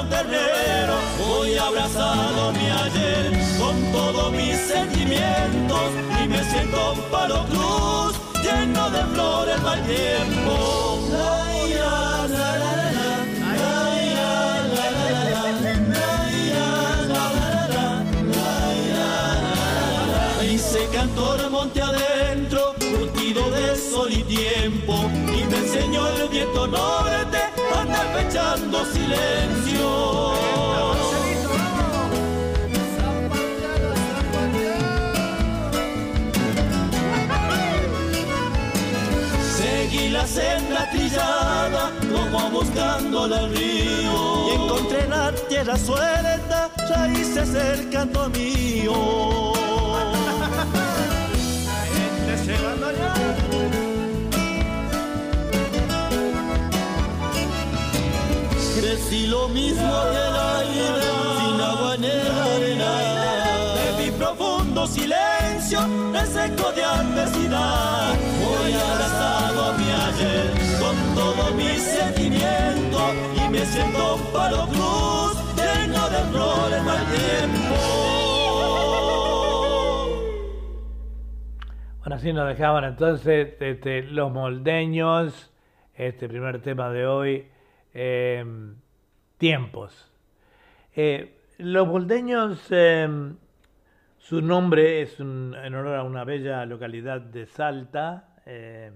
[0.00, 0.94] un terrero.
[1.28, 5.90] Hoy abrazado mi ayer con todos mis sentimientos
[6.22, 11.00] y me siento un palo cruz lleno de flores mal tiempo.
[11.10, 12.94] La, ira, la, la, la.
[20.44, 27.47] Hice cantor monte adentro, curtido de sol y tiempo, y me enseñó el viento norte
[28.14, 30.34] fechando silencio.
[39.56, 47.48] Seguí la senda trillada como buscando el río y encontré en la tierra suelta raíces
[47.90, 49.57] canto mío.
[59.08, 61.00] Crecí lo mismo que el aire,
[61.38, 61.56] sin
[61.94, 62.92] en el arena.
[63.74, 65.80] De mi profundo silencio,
[66.12, 68.14] reseco de adversidad.
[68.44, 72.98] Voy abrazado a mi ayer, con todo mi sentimiento.
[73.34, 77.76] Y me siento un palo cruz, lleno de flores mal tiempo.
[82.00, 85.50] Bueno, así nos dejaban entonces este, los moldeños,
[85.94, 87.48] este primer tema de hoy,
[87.94, 88.44] eh,
[89.38, 90.12] tiempos.
[90.94, 93.08] Eh, los moldeños, eh,
[94.18, 98.92] su nombre es en honor a una bella localidad de Salta, eh,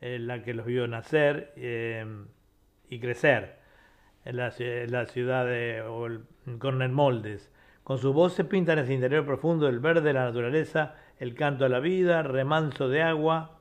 [0.00, 2.04] en la que los vio nacer eh,
[2.88, 3.58] y crecer.
[4.24, 4.50] en la,
[5.06, 5.82] ciudad de
[6.58, 7.50] Cornel Moldes.
[7.84, 11.68] Con su voz se pintan ese interior profundo, el verde, la naturaleza, el canto a
[11.68, 13.58] la vida, remanso de agua,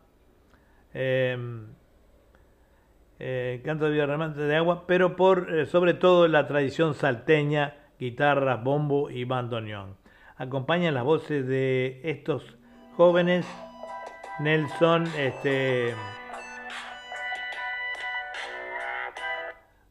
[3.20, 7.76] eh, canto de vida, remanso de agua, pero por eh, sobre todo la tradición salteña,
[8.00, 9.96] guitarras, bombo y bandoneón.
[10.38, 12.58] Acompañan las voces de estos
[12.96, 13.48] jóvenes,
[14.40, 15.96] Nelson, este,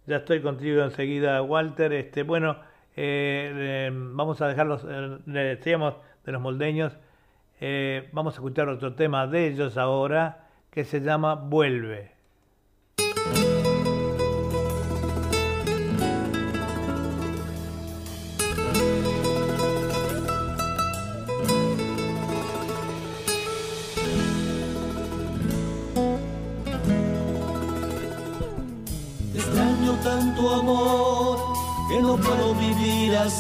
[0.07, 1.93] Ya estoy contigo enseguida, Walter.
[1.93, 2.59] Este, bueno,
[2.95, 6.97] eh, vamos a dejarlos, le decíamos de los moldeños,
[8.13, 12.16] vamos a escuchar otro tema de ellos ahora que se llama Vuelve.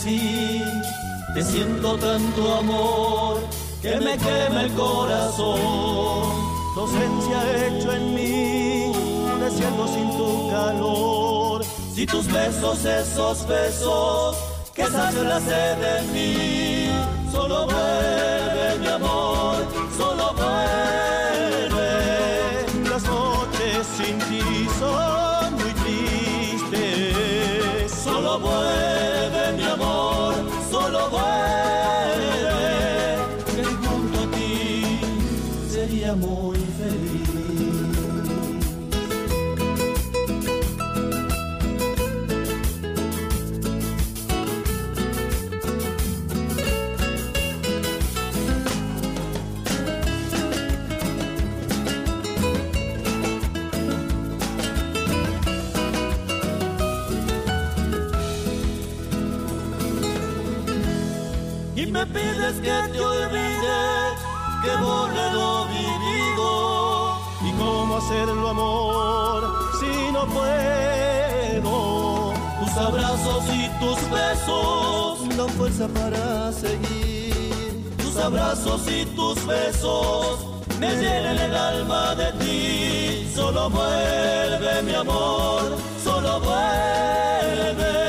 [0.07, 3.41] Te siento tanto amor
[3.83, 6.31] que me quema el corazón.
[6.75, 8.93] Tu ausencia hecho en mí
[9.35, 11.65] un desierto sin tu calor.
[11.93, 14.37] Si tus besos, esos besos
[14.75, 16.89] que sacian la sed en mí,
[17.33, 18.36] solo vuelve
[68.07, 72.33] hacerlo, amor, si no puedo?
[72.61, 77.83] Tus abrazos y tus besos dan fuerza para seguir.
[77.99, 80.47] Tus abrazos y tus besos
[80.79, 83.29] me llenan el alma de ti.
[83.35, 88.06] Solo vuelve, mi amor, solo vuelve.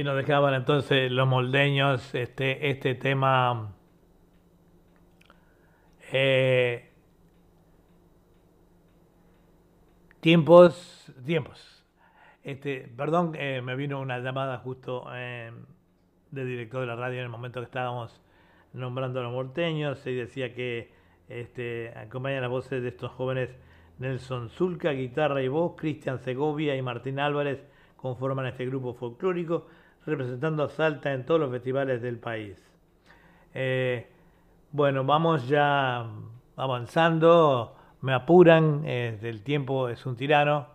[0.00, 3.74] Así nos dejaban entonces los moldeños este, este tema.
[6.10, 6.90] eh,
[10.20, 11.84] tiempos, tiempos.
[12.42, 15.52] Este, perdón, eh, me vino una llamada justo eh,
[16.30, 18.22] del director de la radio en el momento que estábamos
[18.72, 20.94] nombrando a los morteños y decía que
[21.28, 23.50] este, acompañan las voces de estos jóvenes
[23.98, 27.62] Nelson Zulca, guitarra y voz, Cristian Segovia y Martín Álvarez
[27.98, 29.66] conforman este grupo folclórico
[30.06, 32.56] representando a Salta en todos los festivales del país.
[33.54, 34.08] Eh,
[34.72, 36.06] bueno, vamos ya
[36.56, 40.68] avanzando, me apuran, eh, el tiempo es un tirano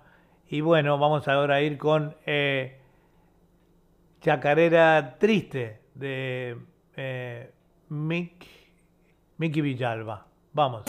[0.49, 2.79] y bueno, vamos ahora a ir con eh,
[4.21, 6.57] Chacarera Triste de
[7.89, 8.45] Mick,
[9.37, 10.25] Villalba.
[10.53, 10.83] Vamos.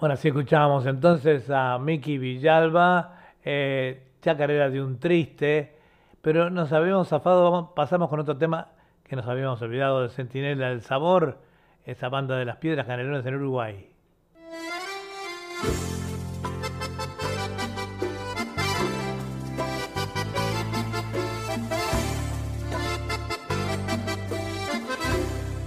[0.00, 5.76] Bueno, así escuchábamos entonces a Miki Villalba, eh, Chacarera de un Triste,
[6.22, 8.68] pero nos habíamos zafado, pasamos con otro tema
[9.04, 11.42] que nos habíamos olvidado de Centinela del Sabor,
[11.84, 13.90] esa banda de las piedras canelones en Uruguay.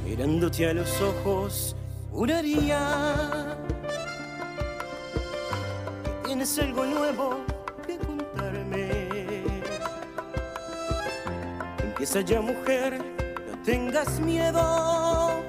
[0.03, 1.75] Mirándote a los ojos,
[2.11, 3.62] juraría
[6.33, 7.45] tienes algo nuevo
[7.85, 8.89] que contarme.
[11.77, 12.99] Empieza ya, mujer,
[13.47, 15.43] no tengas miedo.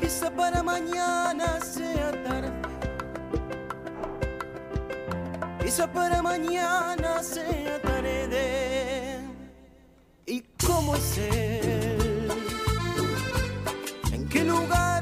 [0.00, 2.52] Quizá para mañana sea tarde.
[5.60, 9.18] Quizá para mañana sea tarde.
[10.24, 12.28] ¿Y cómo es él?
[14.12, 14.93] ¿En qué lugar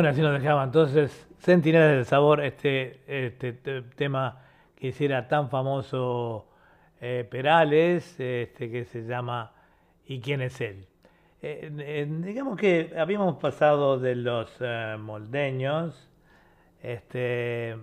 [0.00, 4.40] Bueno, así nos dejaba entonces Centinelas del Sabor, este, este te- tema
[4.74, 6.48] que hiciera tan famoso
[7.02, 9.52] eh, Perales, este, que se llama
[10.06, 10.86] ¿Y quién es él?
[11.42, 16.08] Digamos que habíamos pasado de los eh, moldeños,
[16.82, 17.76] este,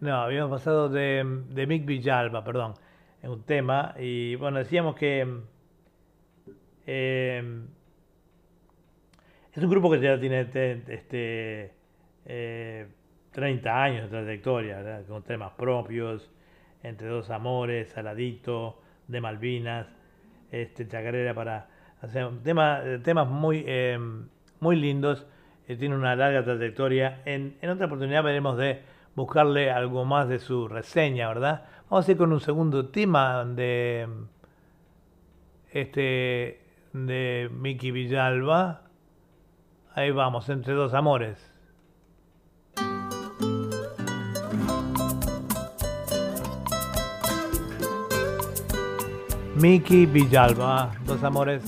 [0.00, 2.72] no, habíamos pasado de, de Mick Villalba, perdón,
[3.22, 5.26] en un tema, y bueno, decíamos que
[6.86, 7.42] eh,
[9.60, 11.72] es un grupo que ya tiene te- este,
[12.24, 12.86] eh,
[13.32, 16.30] 30 años de trayectoria, con temas propios,
[16.82, 19.86] Entre dos amores, Saladito, de Malvinas,
[20.50, 21.68] este, Chacarera para
[22.42, 23.98] tema, eh, temas muy, eh,
[24.60, 25.26] muy lindos,
[25.68, 27.20] eh, tiene una larga trayectoria.
[27.26, 28.80] En, en otra oportunidad veremos de
[29.14, 31.64] buscarle algo más de su reseña, ¿verdad?
[31.90, 34.08] Vamos a ir con un segundo tema de
[35.70, 36.60] este
[36.92, 38.89] de Miki Villalba.
[39.94, 41.36] Ahí vamos, entre dos amores.
[49.56, 51.62] Miki Villalba, dos amores.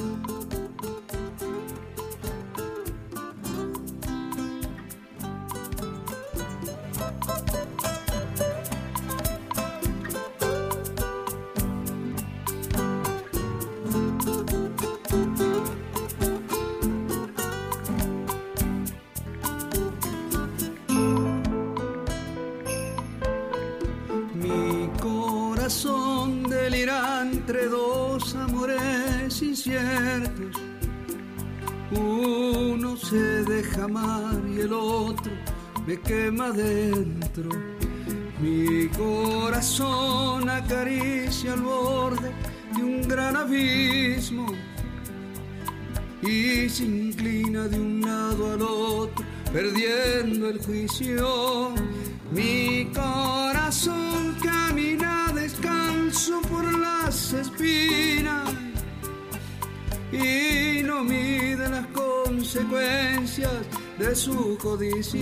[64.78, 65.18] Su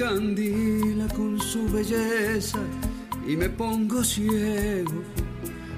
[0.00, 2.58] Me encandila con su belleza
[3.26, 5.02] y me pongo ciego.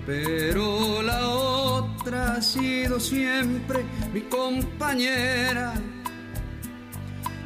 [0.07, 5.75] Pero la otra ha sido siempre mi compañera,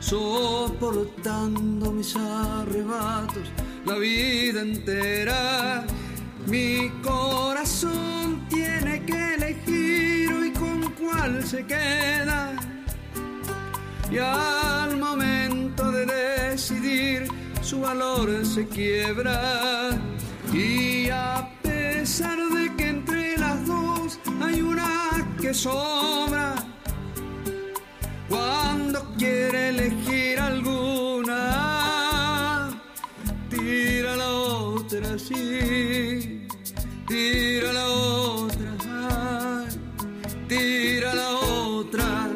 [0.00, 3.48] soportando mis arrebatos
[3.86, 5.86] la vida entera.
[6.46, 12.54] Mi corazón tiene que elegir hoy con cuál se queda.
[14.10, 14.18] Y
[17.66, 19.90] su valor se quiebra.
[20.52, 26.54] Y a pesar de que entre las dos hay una que sobra,
[28.28, 31.32] cuando quiere elegir alguna,
[33.50, 36.46] tira la otra sí,
[37.08, 39.64] tira la otra,
[40.46, 42.28] tira la otra.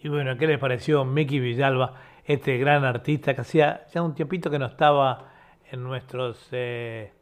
[0.00, 4.50] Y bueno, ¿qué les pareció Miki Villalba, este gran artista que hacía ya un tiempito
[4.50, 5.28] que no estaba
[5.70, 7.12] en nuestros eh,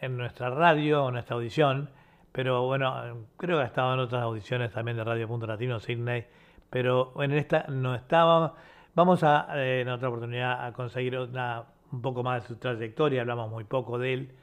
[0.00, 1.90] en nuestra radio, en nuestra audición,
[2.32, 6.24] pero bueno, creo que ha estado en otras audiciones también de Radio Punto Latino, Sydney,
[6.70, 8.54] pero en esta no estaba.
[8.94, 13.20] Vamos a, eh, en otra oportunidad, a conseguir una- un poco más de su trayectoria,
[13.22, 14.34] hablamos muy poco de él.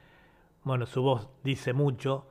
[0.64, 2.28] Bueno, su voz dice mucho.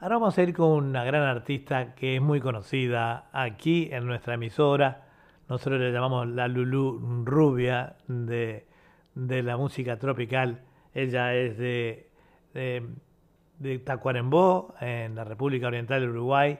[0.00, 4.34] Ahora vamos a ir con una gran artista que es muy conocida aquí en nuestra
[4.34, 5.05] emisora.
[5.48, 8.66] Nosotros le llamamos la Lulú Rubia de,
[9.14, 10.62] de la música tropical.
[10.92, 12.10] Ella es de,
[12.52, 16.58] de, Tacuarembó, en la República Oriental de Uruguay.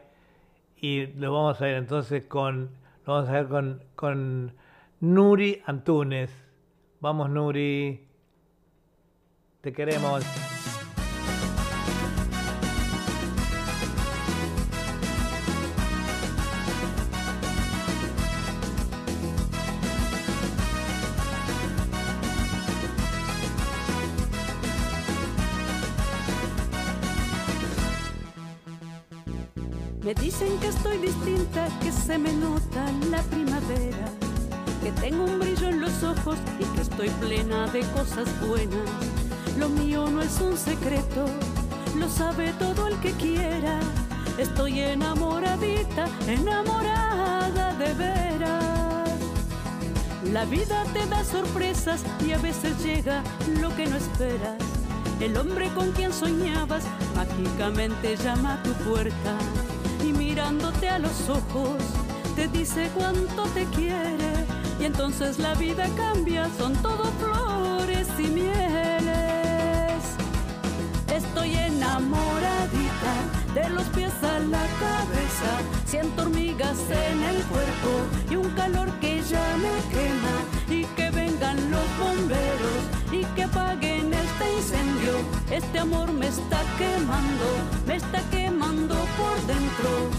[0.76, 2.70] Y lo vamos a ver entonces con,
[3.06, 4.52] lo vamos a ver con, con
[5.00, 6.30] Nuri Antunes.
[7.00, 8.06] Vamos Nuri,
[9.62, 10.55] te queremos.
[31.80, 34.08] Que se me nota la primavera,
[34.82, 38.88] que tengo un brillo en los ojos y que estoy plena de cosas buenas.
[39.58, 41.26] Lo mío no es un secreto,
[41.98, 43.80] lo sabe todo el que quiera.
[44.38, 49.10] Estoy enamoradita, enamorada de veras.
[50.32, 53.22] La vida te da sorpresas y a veces llega
[53.60, 54.58] lo que no esperas.
[55.20, 56.84] El hombre con quien soñabas
[57.14, 59.38] mágicamente llama a tu puerta
[60.46, 61.82] a los ojos
[62.36, 64.46] te dice cuánto te quiere
[64.78, 70.04] y entonces la vida cambia, son todo flores y mieles.
[71.12, 73.14] Estoy enamoradita
[73.54, 75.50] de los pies a la cabeza.
[75.84, 77.90] Siento hormigas en el cuerpo
[78.30, 80.36] y un calor que ya me quema.
[80.68, 85.14] Y que vengan los bomberos y que apaguen este incendio.
[85.50, 87.44] Este amor me está quemando,
[87.86, 90.10] me está quemando por dentro.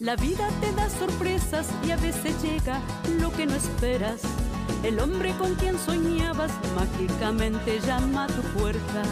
[0.00, 2.78] La vida te da sorpresas y a veces llega
[3.20, 4.20] lo que no esperas.
[4.82, 9.02] El hombre con quien soñabas mágicamente llama a tu puerta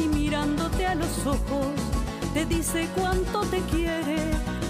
[0.00, 1.97] y mirándote a los ojos
[2.38, 4.16] te dice cuánto te quiere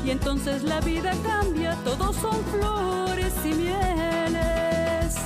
[0.02, 5.16] y entonces la vida cambia, todos son flores y mieles.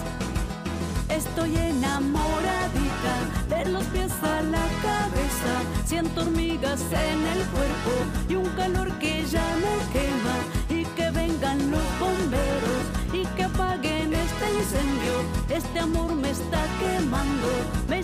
[1.09, 3.14] Estoy enamoradita
[3.48, 5.55] de los pies a la cabeza.
[5.85, 7.93] Siento hormigas en el cuerpo
[8.28, 10.36] y un calor que ya me quema.
[10.69, 12.82] Y que vengan los bomberos
[13.12, 15.16] y que apaguen este incendio.
[15.48, 17.48] Este amor me está quemando,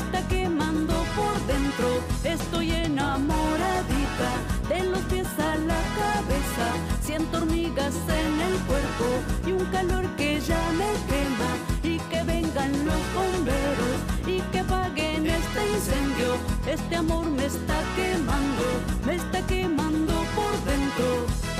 [0.08, 1.88] está quemando por dentro.
[2.24, 4.30] Estoy enamoradita
[4.68, 6.66] de los pies a la cabeza.
[7.02, 9.06] Siento hormigas en el cuerpo
[9.46, 11.50] y un calor que ya me quema.
[11.82, 16.36] Y que vengan los bomberos y que apaguen este incendio.
[16.66, 18.66] Este amor me está quemando,
[19.04, 21.57] me está quemando por dentro.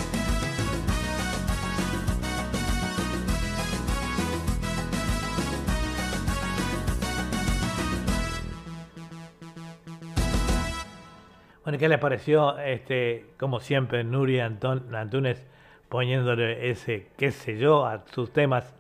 [11.69, 15.45] Bueno, ¿qué les pareció, este, como siempre, Nuri Antunes
[15.91, 18.75] poniéndole ese, qué sé yo, a sus temas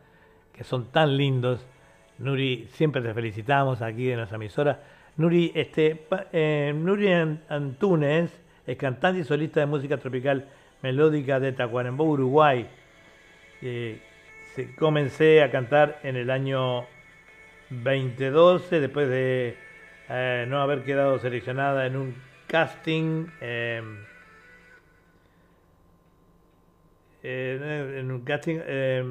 [0.55, 1.66] que son tan lindos?
[2.16, 4.81] Nuri, siempre te felicitamos aquí en nuestra emisora.
[5.19, 8.31] Nuri, este, eh, Nuri An- Antunes
[8.66, 10.48] es cantante y solista de música tropical
[10.81, 12.66] melódica de Tacuarembó, Uruguay.
[13.60, 14.01] Eh,
[14.78, 16.86] comencé a cantar en el año
[17.69, 19.59] 2012, después de
[20.09, 23.26] eh, no haber quedado seleccionada en un casting.
[28.24, 29.04] casting eh,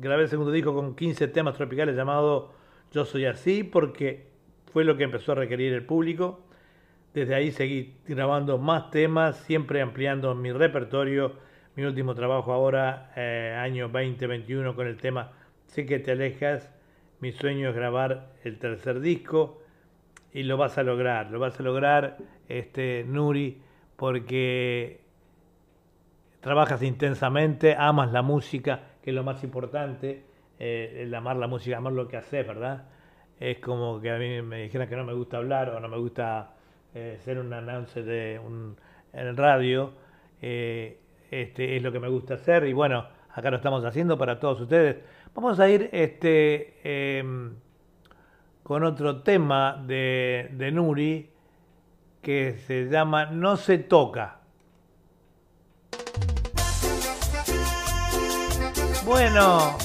[0.00, 2.52] grabé el segundo disco con 15 temas tropicales llamado
[2.92, 4.26] Yo Soy Así, porque
[4.72, 6.40] fue lo que empezó a requerir el público.
[7.14, 11.34] Desde ahí seguí grabando más temas, siempre ampliando mi repertorio.
[11.76, 15.32] Mi último trabajo ahora, eh, año 2021, con el tema
[15.66, 16.70] Sé que te alejas.
[17.20, 19.62] Mi sueño es grabar el tercer disco
[20.36, 23.58] y lo vas a lograr, lo vas a lograr, este, Nuri,
[23.96, 25.00] porque
[26.40, 30.24] trabajas intensamente, amas la música, que es lo más importante,
[30.58, 32.84] eh, el amar la música, amar lo que haces, ¿verdad?
[33.40, 35.96] Es como que a mí me dijeran que no me gusta hablar o no me
[35.96, 36.50] gusta
[36.94, 38.76] eh, ser un announcer de un,
[39.14, 39.94] en radio,
[40.42, 41.00] eh,
[41.30, 44.60] este, es lo que me gusta hacer y bueno, acá lo estamos haciendo para todos
[44.60, 44.98] ustedes.
[45.34, 47.54] Vamos a ir este, em,
[48.66, 51.30] con otro tema de, de Nuri
[52.20, 54.40] que se llama No se toca.
[59.04, 59.78] Bueno,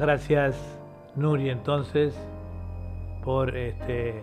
[0.00, 0.56] gracias
[1.16, 2.14] Nuri entonces
[3.24, 4.22] por este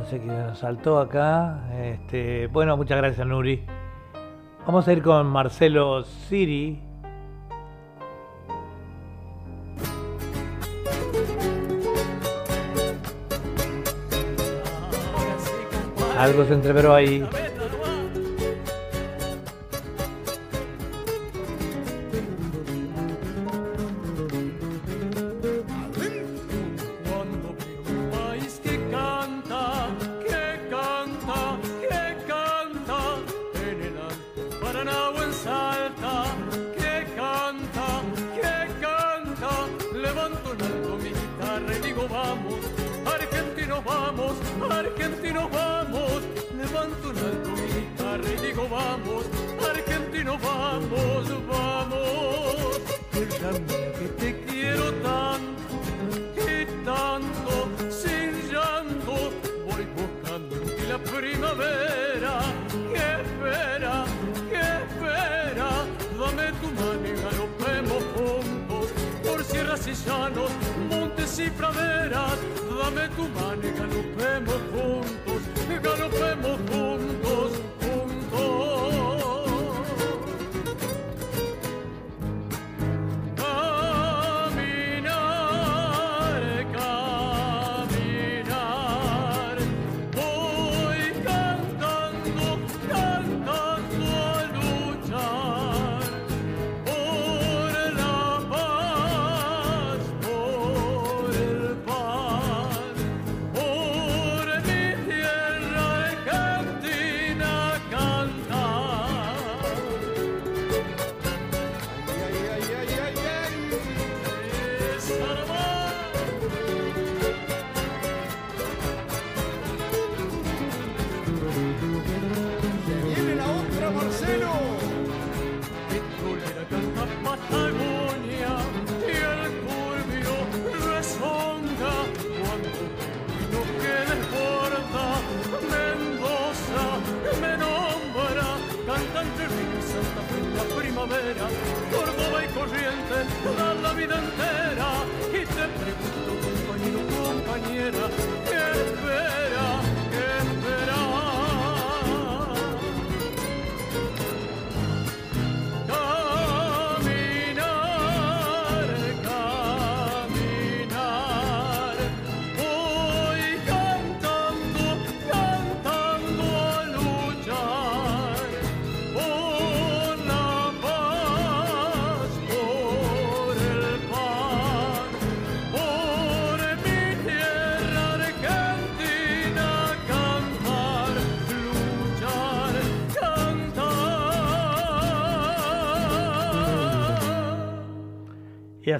[0.00, 1.60] no sé qué nos saltó acá.
[1.82, 3.64] Este, bueno, muchas gracias Nuri.
[4.66, 6.89] Vamos a ir con Marcelo Siri.
[16.20, 17.26] Algo se entreveró ahí.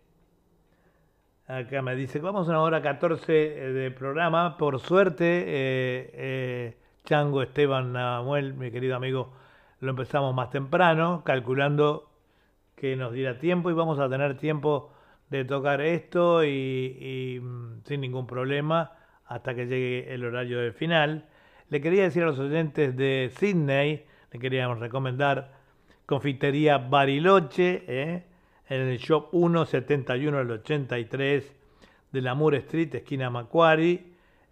[1.46, 4.58] acá me dice, vamos a una hora 14 de programa.
[4.58, 9.34] Por suerte, eh, eh, Chango Esteban Namuel, mi querido amigo,
[9.82, 12.10] lo empezamos más temprano, calculando
[12.76, 14.92] que nos diera tiempo y vamos a tener tiempo
[15.30, 18.98] de tocar esto y, y, mm, sin ningún problema
[19.28, 21.26] hasta que llegue el horario del final.
[21.70, 25.58] Le quería decir a los oyentes de Sydney, le queríamos recomendar
[26.06, 28.24] Confitería Bariloche, ¿eh?
[28.70, 31.54] en el shop 171 al 83
[32.12, 34.06] de la Moore Street, esquina Macquarie,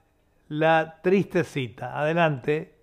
[0.50, 2.00] La triste cita.
[2.00, 2.77] Adelante.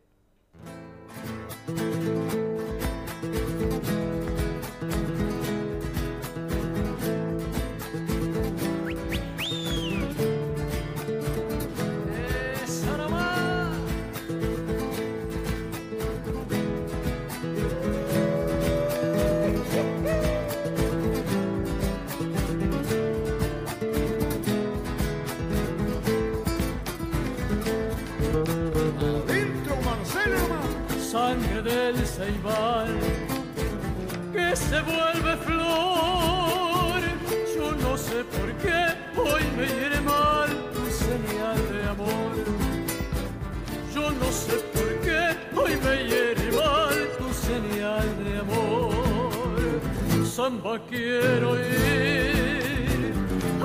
[50.34, 53.14] Samba quiero ir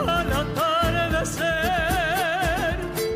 [0.07, 1.47] al atardecer,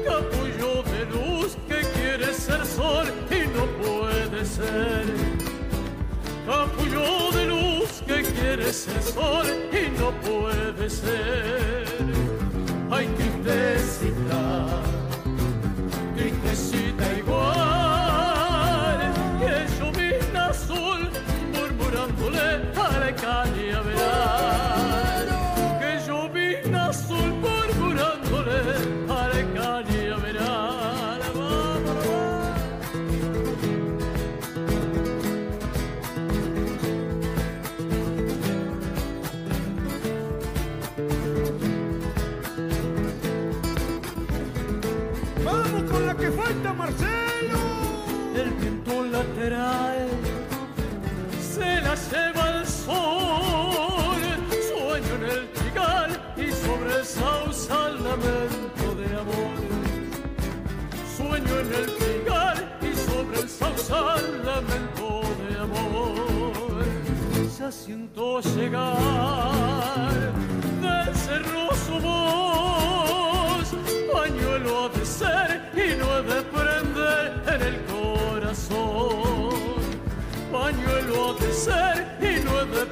[0.04, 5.06] capullo de luz que quiere ser sol y no puede ser.
[6.48, 11.86] Capullo de luz que quiere ser sol y no puede ser.
[12.90, 14.42] Ay, tristecita,
[14.80, 14.93] tristecita
[23.04, 25.28] a la cañaveral.
[25.80, 28.60] Que yo misma azul murmurándole
[29.10, 31.20] a la cañaveral.
[31.34, 32.14] Vamos, vamos.
[45.44, 47.60] Vamos con la que falta, Marcelo.
[48.36, 50.08] el viento lateral
[51.40, 52.33] se la lleva
[63.84, 66.86] sausal lamento de amor.
[67.60, 70.34] Ya siento llegar
[70.82, 73.68] del cerro su voz,
[74.14, 79.54] pañuelo ha de ser y no he de prender en el corazón.
[80.52, 82.86] Pañuelo ha de ser y no he de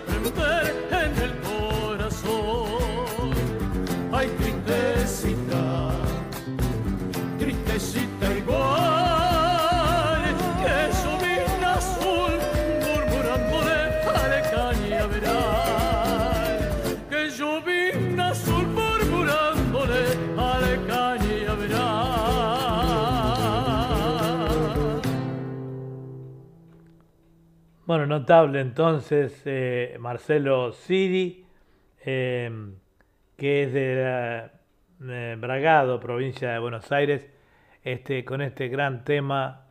[27.91, 31.45] Bueno, notable entonces eh, Marcelo Siri,
[32.05, 32.49] eh,
[33.35, 34.49] que es de
[35.09, 37.27] eh, Bragado, provincia de Buenos Aires,
[37.84, 39.65] este, con este gran tema,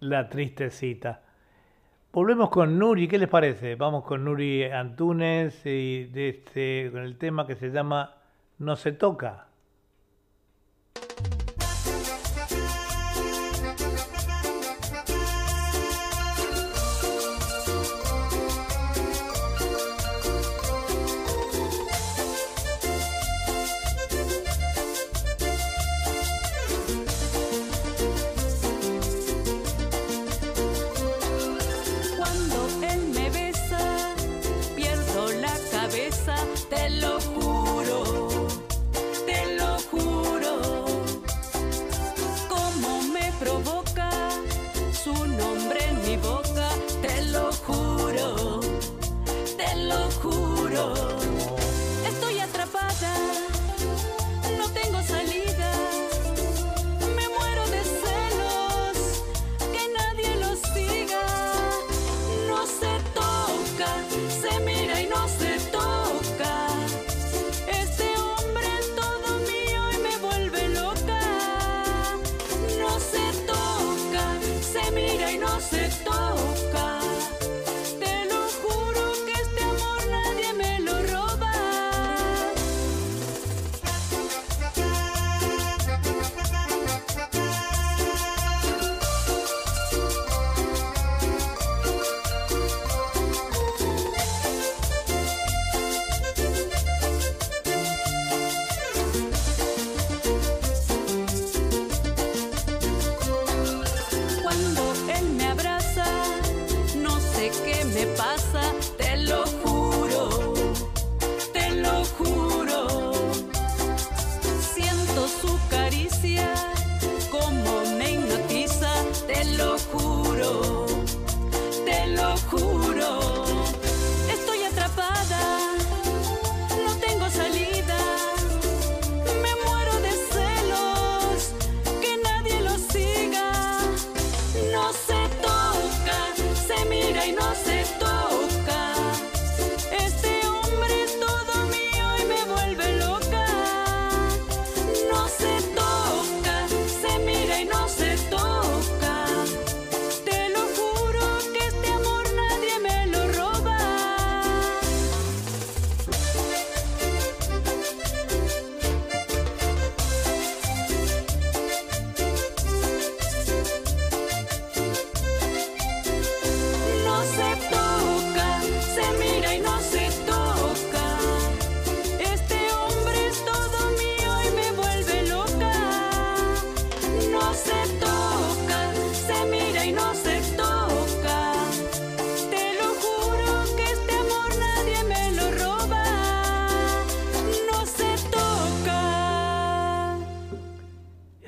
[0.00, 1.20] La triste cita.
[2.14, 3.74] Volvemos con Nuri, ¿qué les parece?
[3.74, 8.14] Vamos con Nuri Antunes y de este, con el tema que se llama
[8.56, 9.45] No se toca.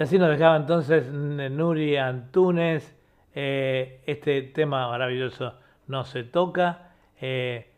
[0.09, 2.97] Así nos dejaba entonces Nuri Antunes,
[3.35, 5.53] eh, este tema maravilloso
[5.87, 7.71] no se toca, eh,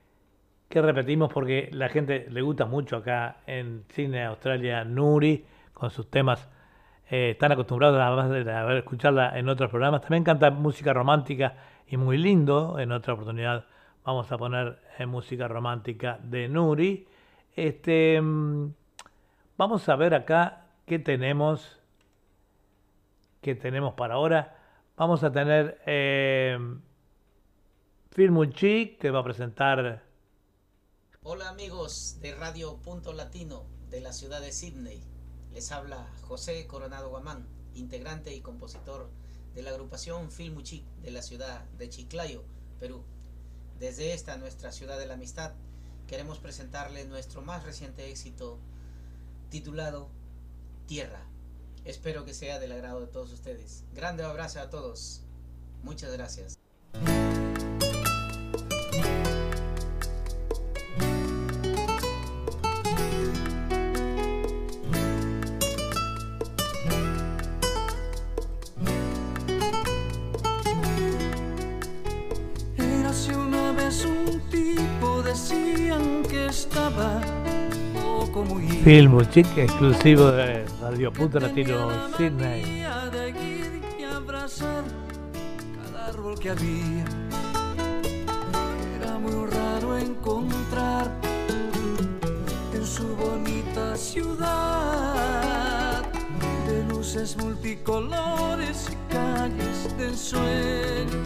[0.68, 5.44] que repetimos porque la gente le gusta mucho acá en Cine Australia Nuri,
[5.74, 6.48] con sus temas,
[7.10, 11.56] eh, están acostumbrados además de haber escucharla en otros programas, también canta música romántica
[11.88, 13.64] y muy lindo, en otra oportunidad
[14.04, 17.08] vamos a poner eh, música romántica de Nuri.
[17.56, 18.72] Este, mm,
[19.58, 21.79] vamos a ver acá qué tenemos
[23.40, 24.56] que tenemos para ahora.
[24.96, 26.58] Vamos a tener eh,
[28.14, 30.02] que va a presentar.
[31.22, 35.02] Hola amigos de Radio Punto Latino de la ciudad de Sydney.
[35.52, 39.08] Les habla José Coronado Guamán, integrante y compositor
[39.54, 42.44] de la agrupación Filmuchi de la ciudad de Chiclayo,
[42.78, 43.04] Perú.
[43.78, 45.52] Desde esta nuestra ciudad de la amistad
[46.06, 48.58] queremos presentarles nuestro más reciente éxito
[49.48, 50.08] titulado
[50.86, 51.29] Tierra.
[51.84, 53.84] Espero que sea del agrado de todos ustedes.
[53.92, 55.22] Grande abrazo a todos.
[55.82, 56.58] Muchas gracias.
[72.76, 77.20] Érase una vez un tipo, decían que estaba
[77.94, 82.82] poco muy Filmuchi, exclusivo de Radio Punto Latino Sydney.
[83.96, 84.82] De abrazar
[85.84, 87.04] cada árbol que había.
[88.98, 91.08] Era muy raro encontrar
[92.74, 96.02] en su bonita ciudad
[96.66, 101.24] de luces multicolores y calles de ensueño.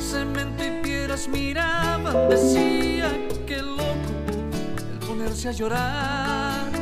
[0.00, 3.27] Cemento y piedras miraban, decía que loco el
[5.28, 6.72] ponerse a llorar.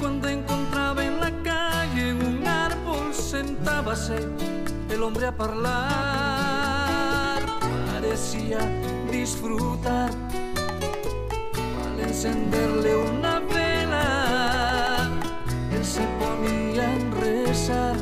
[0.00, 4.16] Cuando encontraba en la calle un árbol, sentábase
[4.88, 6.58] el hombre a hablar.
[7.92, 8.58] Parecía
[9.12, 10.10] disfrutar
[11.84, 15.08] al encenderle una vela.
[15.72, 17.96] Él se ponía a rezar,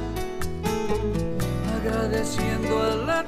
[1.76, 3.22] agradeciendo a la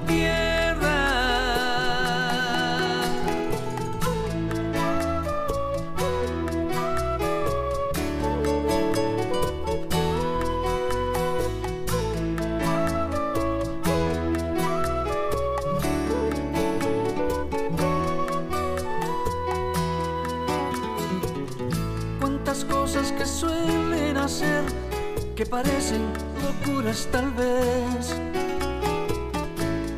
[25.50, 26.02] parecen
[26.42, 28.14] locuras tal vez.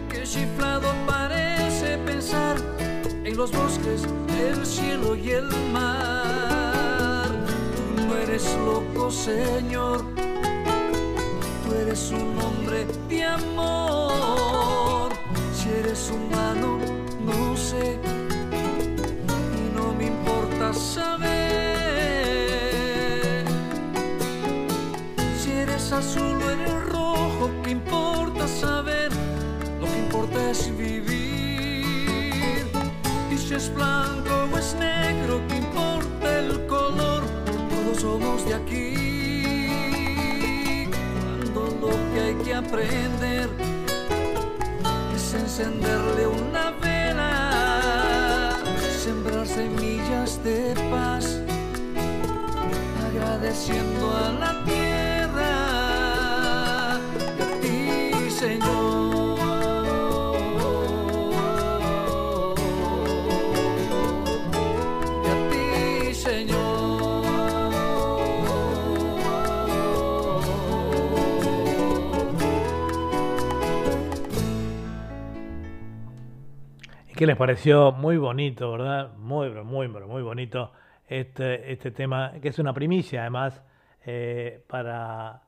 [0.08, 2.56] Qué chiflado parece pensar
[3.24, 4.02] en los bosques,
[4.40, 7.28] el cielo y el mar.
[7.76, 10.04] Tú no eres loco, Señor.
[11.64, 15.12] Tú eres un hombre de amor.
[15.54, 16.78] Si eres humano,
[17.20, 17.98] no sé.
[19.58, 21.41] Y no me importa saber
[25.92, 27.50] azul o eres rojo.
[27.62, 29.10] ¿Qué importa saber?
[29.80, 32.66] Lo que importa es vivir.
[33.30, 37.22] Y si es blanco o es negro, ¿qué importa el color?
[37.70, 38.88] Todos somos de aquí.
[40.90, 43.48] Cuando lo que hay que aprender
[45.14, 48.56] es encenderle una vela,
[49.02, 51.40] sembrar semillas de paz,
[53.06, 54.81] agradeciendo a la tierra
[77.22, 77.92] ¿Y qué les pareció?
[77.92, 79.14] Muy bonito, ¿verdad?
[79.16, 80.72] Muy, muy, muy bonito
[81.06, 83.62] este, este tema, que es una primicia además
[84.04, 85.42] eh, para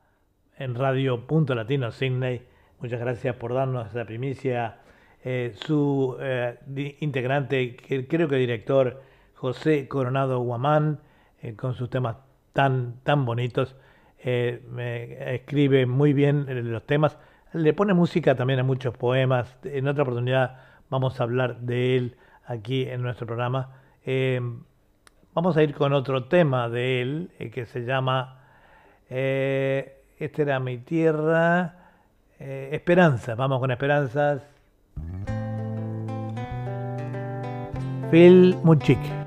[0.57, 2.43] en Radio Punto Latino Sydney.
[2.79, 4.77] Muchas gracias por darnos esa primicia.
[5.21, 9.01] Eh, su eh, integrante, que creo que director,
[9.33, 11.01] José Coronado Guamán,
[11.57, 12.15] con sus temas
[12.53, 13.75] tan, tan bonitos,
[14.23, 17.19] me escribe muy bien los temas.
[17.51, 19.57] Le pone música también a muchos poemas.
[19.65, 22.15] En otra oportunidad vamos a hablar de él
[22.45, 23.69] aquí en nuestro programa.
[24.05, 24.39] Eh,
[25.33, 28.39] vamos a ir con otro tema de él eh, que se llama
[29.09, 31.73] eh, Esta era mi tierra.
[32.39, 33.35] eh, Esperanza.
[33.35, 34.41] Vamos con Esperanzas.
[38.09, 39.24] Phil Muchik.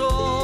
[0.00, 0.39] Sería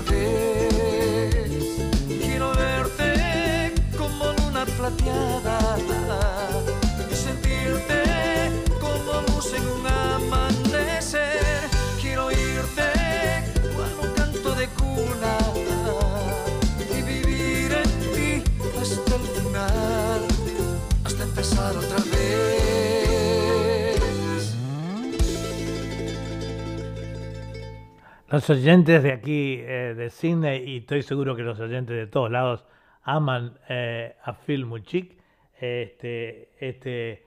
[0.00, 1.58] vez.
[2.20, 5.76] Quiero verte como luna plateada
[7.10, 8.50] y sentirte
[8.80, 11.68] como luz en un amanecer.
[12.00, 12.88] Quiero oírte
[13.74, 15.38] cual un canto de cuna
[16.90, 18.42] y vivir en ti
[18.80, 20.20] hasta el final,
[21.04, 22.11] hasta empezar otra vez.
[28.32, 32.30] Los oyentes de aquí, eh, de Sydney, y estoy seguro que los oyentes de todos
[32.30, 32.64] lados
[33.02, 35.18] aman eh, a Phil Muchik,
[35.60, 37.26] este, este,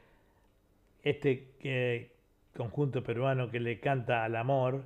[1.04, 2.12] este eh,
[2.58, 4.82] conjunto peruano que le canta al amor.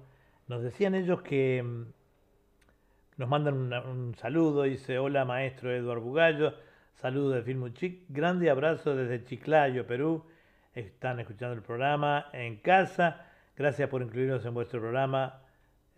[0.50, 1.84] Nos decían ellos que mm,
[3.16, 6.54] nos mandan un saludo, dice, hola maestro Eduardo Bugallo,
[6.96, 10.26] saludo de Phil Muchik, grande abrazo desde Chiclayo, Perú,
[10.76, 13.26] están escuchando el programa en casa,
[13.56, 15.44] gracias por incluirnos en vuestro programa,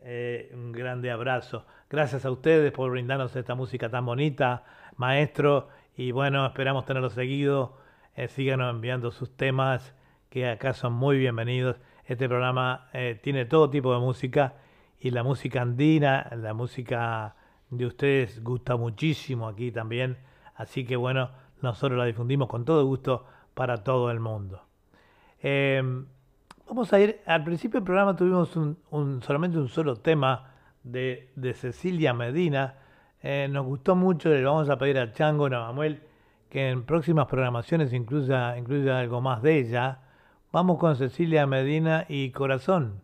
[0.04, 1.66] eh, un grande abrazo.
[1.90, 4.64] Gracias a ustedes por brindarnos esta música tan bonita,
[4.98, 5.68] maestro.
[5.96, 7.78] Y bueno, esperamos tenerlo seguido.
[8.16, 9.94] Eh, síganos enviando sus temas,
[10.30, 11.78] que acá son muy bienvenidos.
[12.06, 14.56] Este programa eh, tiene todo tipo de música
[15.00, 17.36] y la música andina, la música
[17.70, 20.18] de ustedes gusta muchísimo aquí también.
[20.56, 24.64] Así que bueno, nosotros la difundimos con todo gusto para todo el mundo.
[26.72, 30.52] Vamos a ir, al principio del programa tuvimos un, un- solamente un solo tema
[30.84, 32.76] de, de Cecilia Medina.
[33.22, 36.02] Eh, nos gustó mucho, le vamos a pedir a Chango Navamuel
[36.50, 38.56] que en próximas programaciones incluya
[38.98, 40.00] algo más de ella.
[40.54, 43.02] Vamos con Cecilia Medina y Corazón.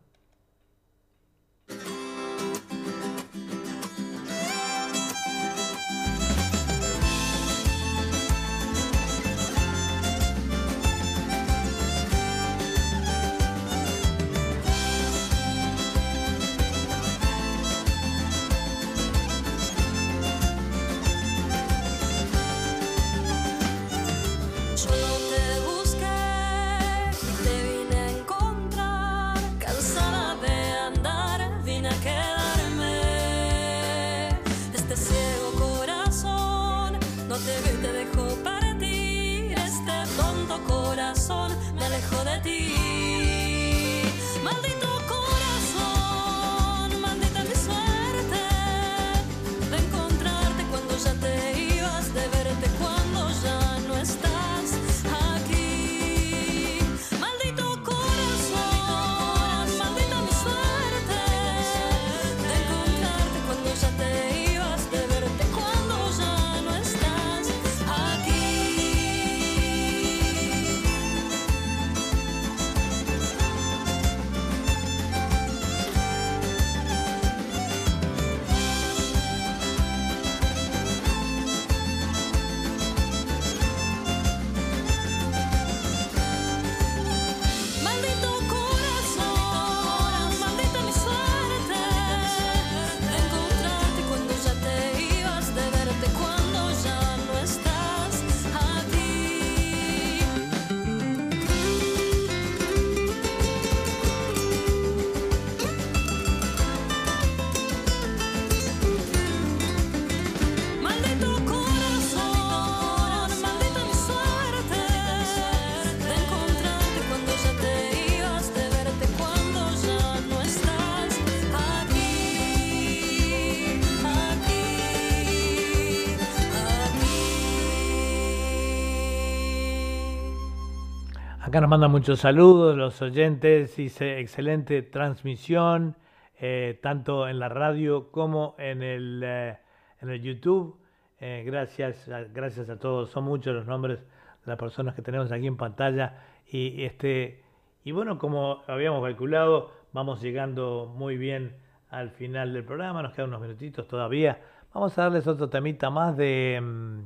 [131.59, 135.95] Nos mandan muchos saludos los oyentes, dice excelente transmisión,
[136.39, 139.57] eh, tanto en la radio como en el, eh,
[139.99, 140.79] en el YouTube.
[141.19, 144.05] Eh, gracias, gracias a todos, son muchos los nombres de
[144.45, 146.21] las personas que tenemos aquí en pantalla.
[146.45, 147.43] Y, este,
[147.83, 151.55] y bueno, como habíamos calculado, vamos llegando muy bien
[151.89, 154.39] al final del programa, nos quedan unos minutitos todavía.
[154.75, 156.59] Vamos a darles otro temita más de...
[156.61, 156.99] Mm,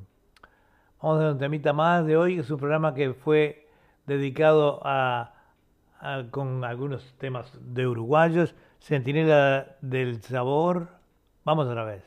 [1.01, 3.60] vamos a dar un temita más de hoy, es un programa que fue
[4.05, 5.33] dedicado a,
[6.31, 8.55] con algunos temas de uruguayos.
[8.79, 10.87] Centinela del Sabor.
[11.43, 12.03] Vamos otra vez.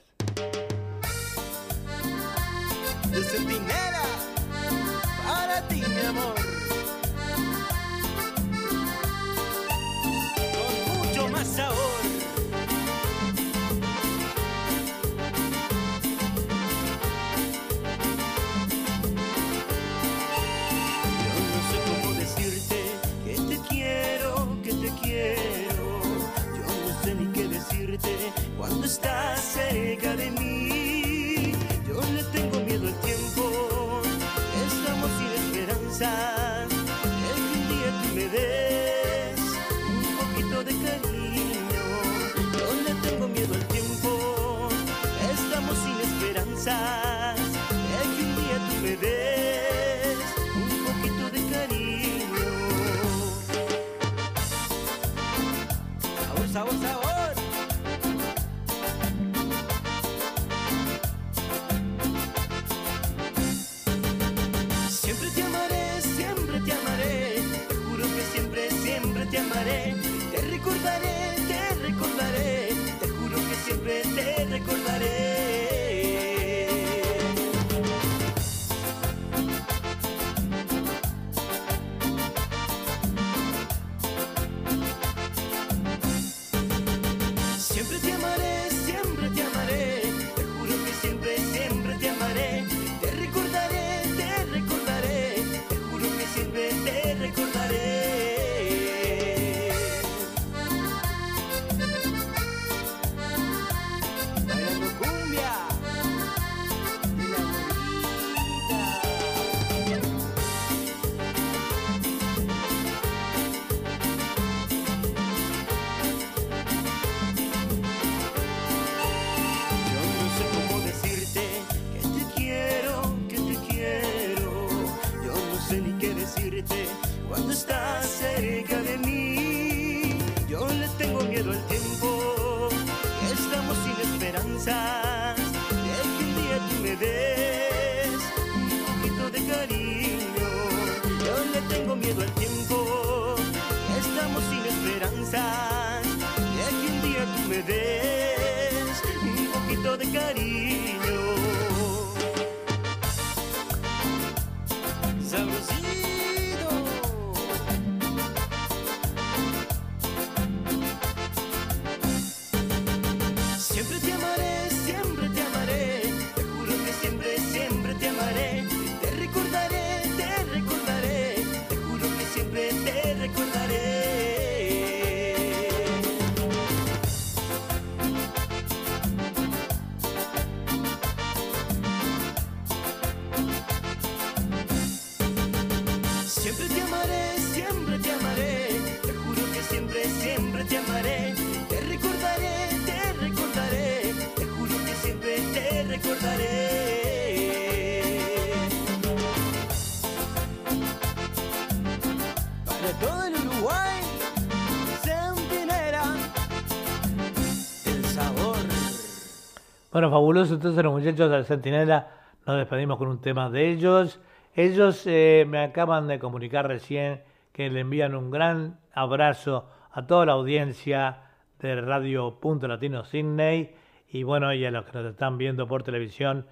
[210.05, 210.53] Bueno, fabuloso.
[210.53, 212.09] Entonces los muchachos del Centinela
[212.45, 214.21] nos despedimos con un tema de ellos.
[214.53, 217.23] Ellos eh, me acaban de comunicar recién
[217.55, 221.23] que le envían un gran abrazo a toda la audiencia
[221.59, 223.75] de Radio Punto Latino Sydney
[224.11, 226.45] y bueno, y a los que nos están viendo por televisión.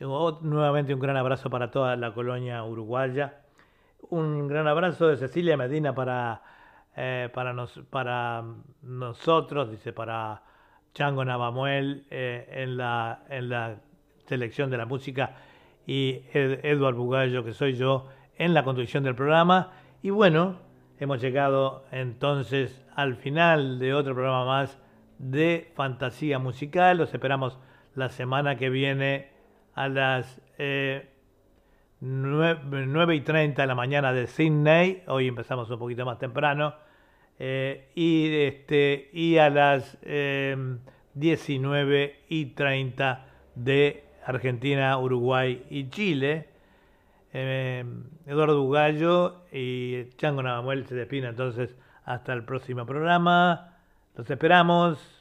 [0.00, 3.42] Nuevamente un gran abrazo para toda la colonia uruguaya.
[4.10, 6.42] Un gran abrazo de Cecilia Medina para,
[6.96, 8.42] eh, para, nos, para
[8.82, 10.42] nosotros, dice, para
[10.96, 13.76] Chango Navamuel eh, en, la, en la
[14.24, 15.34] selección de la música
[15.86, 18.08] y Ed- Edward Bugallo, que soy yo,
[18.38, 19.72] en la conducción del programa.
[20.02, 20.56] Y bueno,
[20.98, 24.78] hemos llegado entonces al final de otro programa más
[25.18, 26.96] de fantasía musical.
[26.96, 27.58] Los esperamos
[27.94, 29.28] la semana que viene
[29.74, 31.10] a las eh,
[32.00, 35.02] 9, y 30 de la mañana de Sydney.
[35.08, 36.74] Hoy empezamos un poquito más temprano.
[37.38, 40.56] Eh, y, este, y a las eh,
[41.14, 46.48] 19 y 30 de Argentina, Uruguay y Chile.
[47.32, 47.84] Eh,
[48.26, 53.76] Eduardo Bugallo y Chango Navamuel se despiden entonces hasta el próximo programa.
[54.16, 55.15] Los esperamos.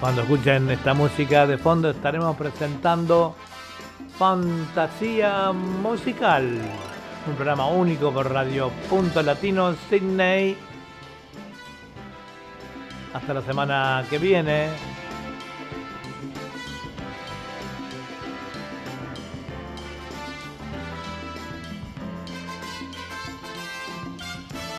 [0.00, 3.34] Cuando escuchen esta música de fondo estaremos presentando
[4.16, 6.44] Fantasía Musical,
[7.26, 10.56] un programa único por Radio Punto Latino Sydney.
[13.12, 14.68] Hasta la semana que viene.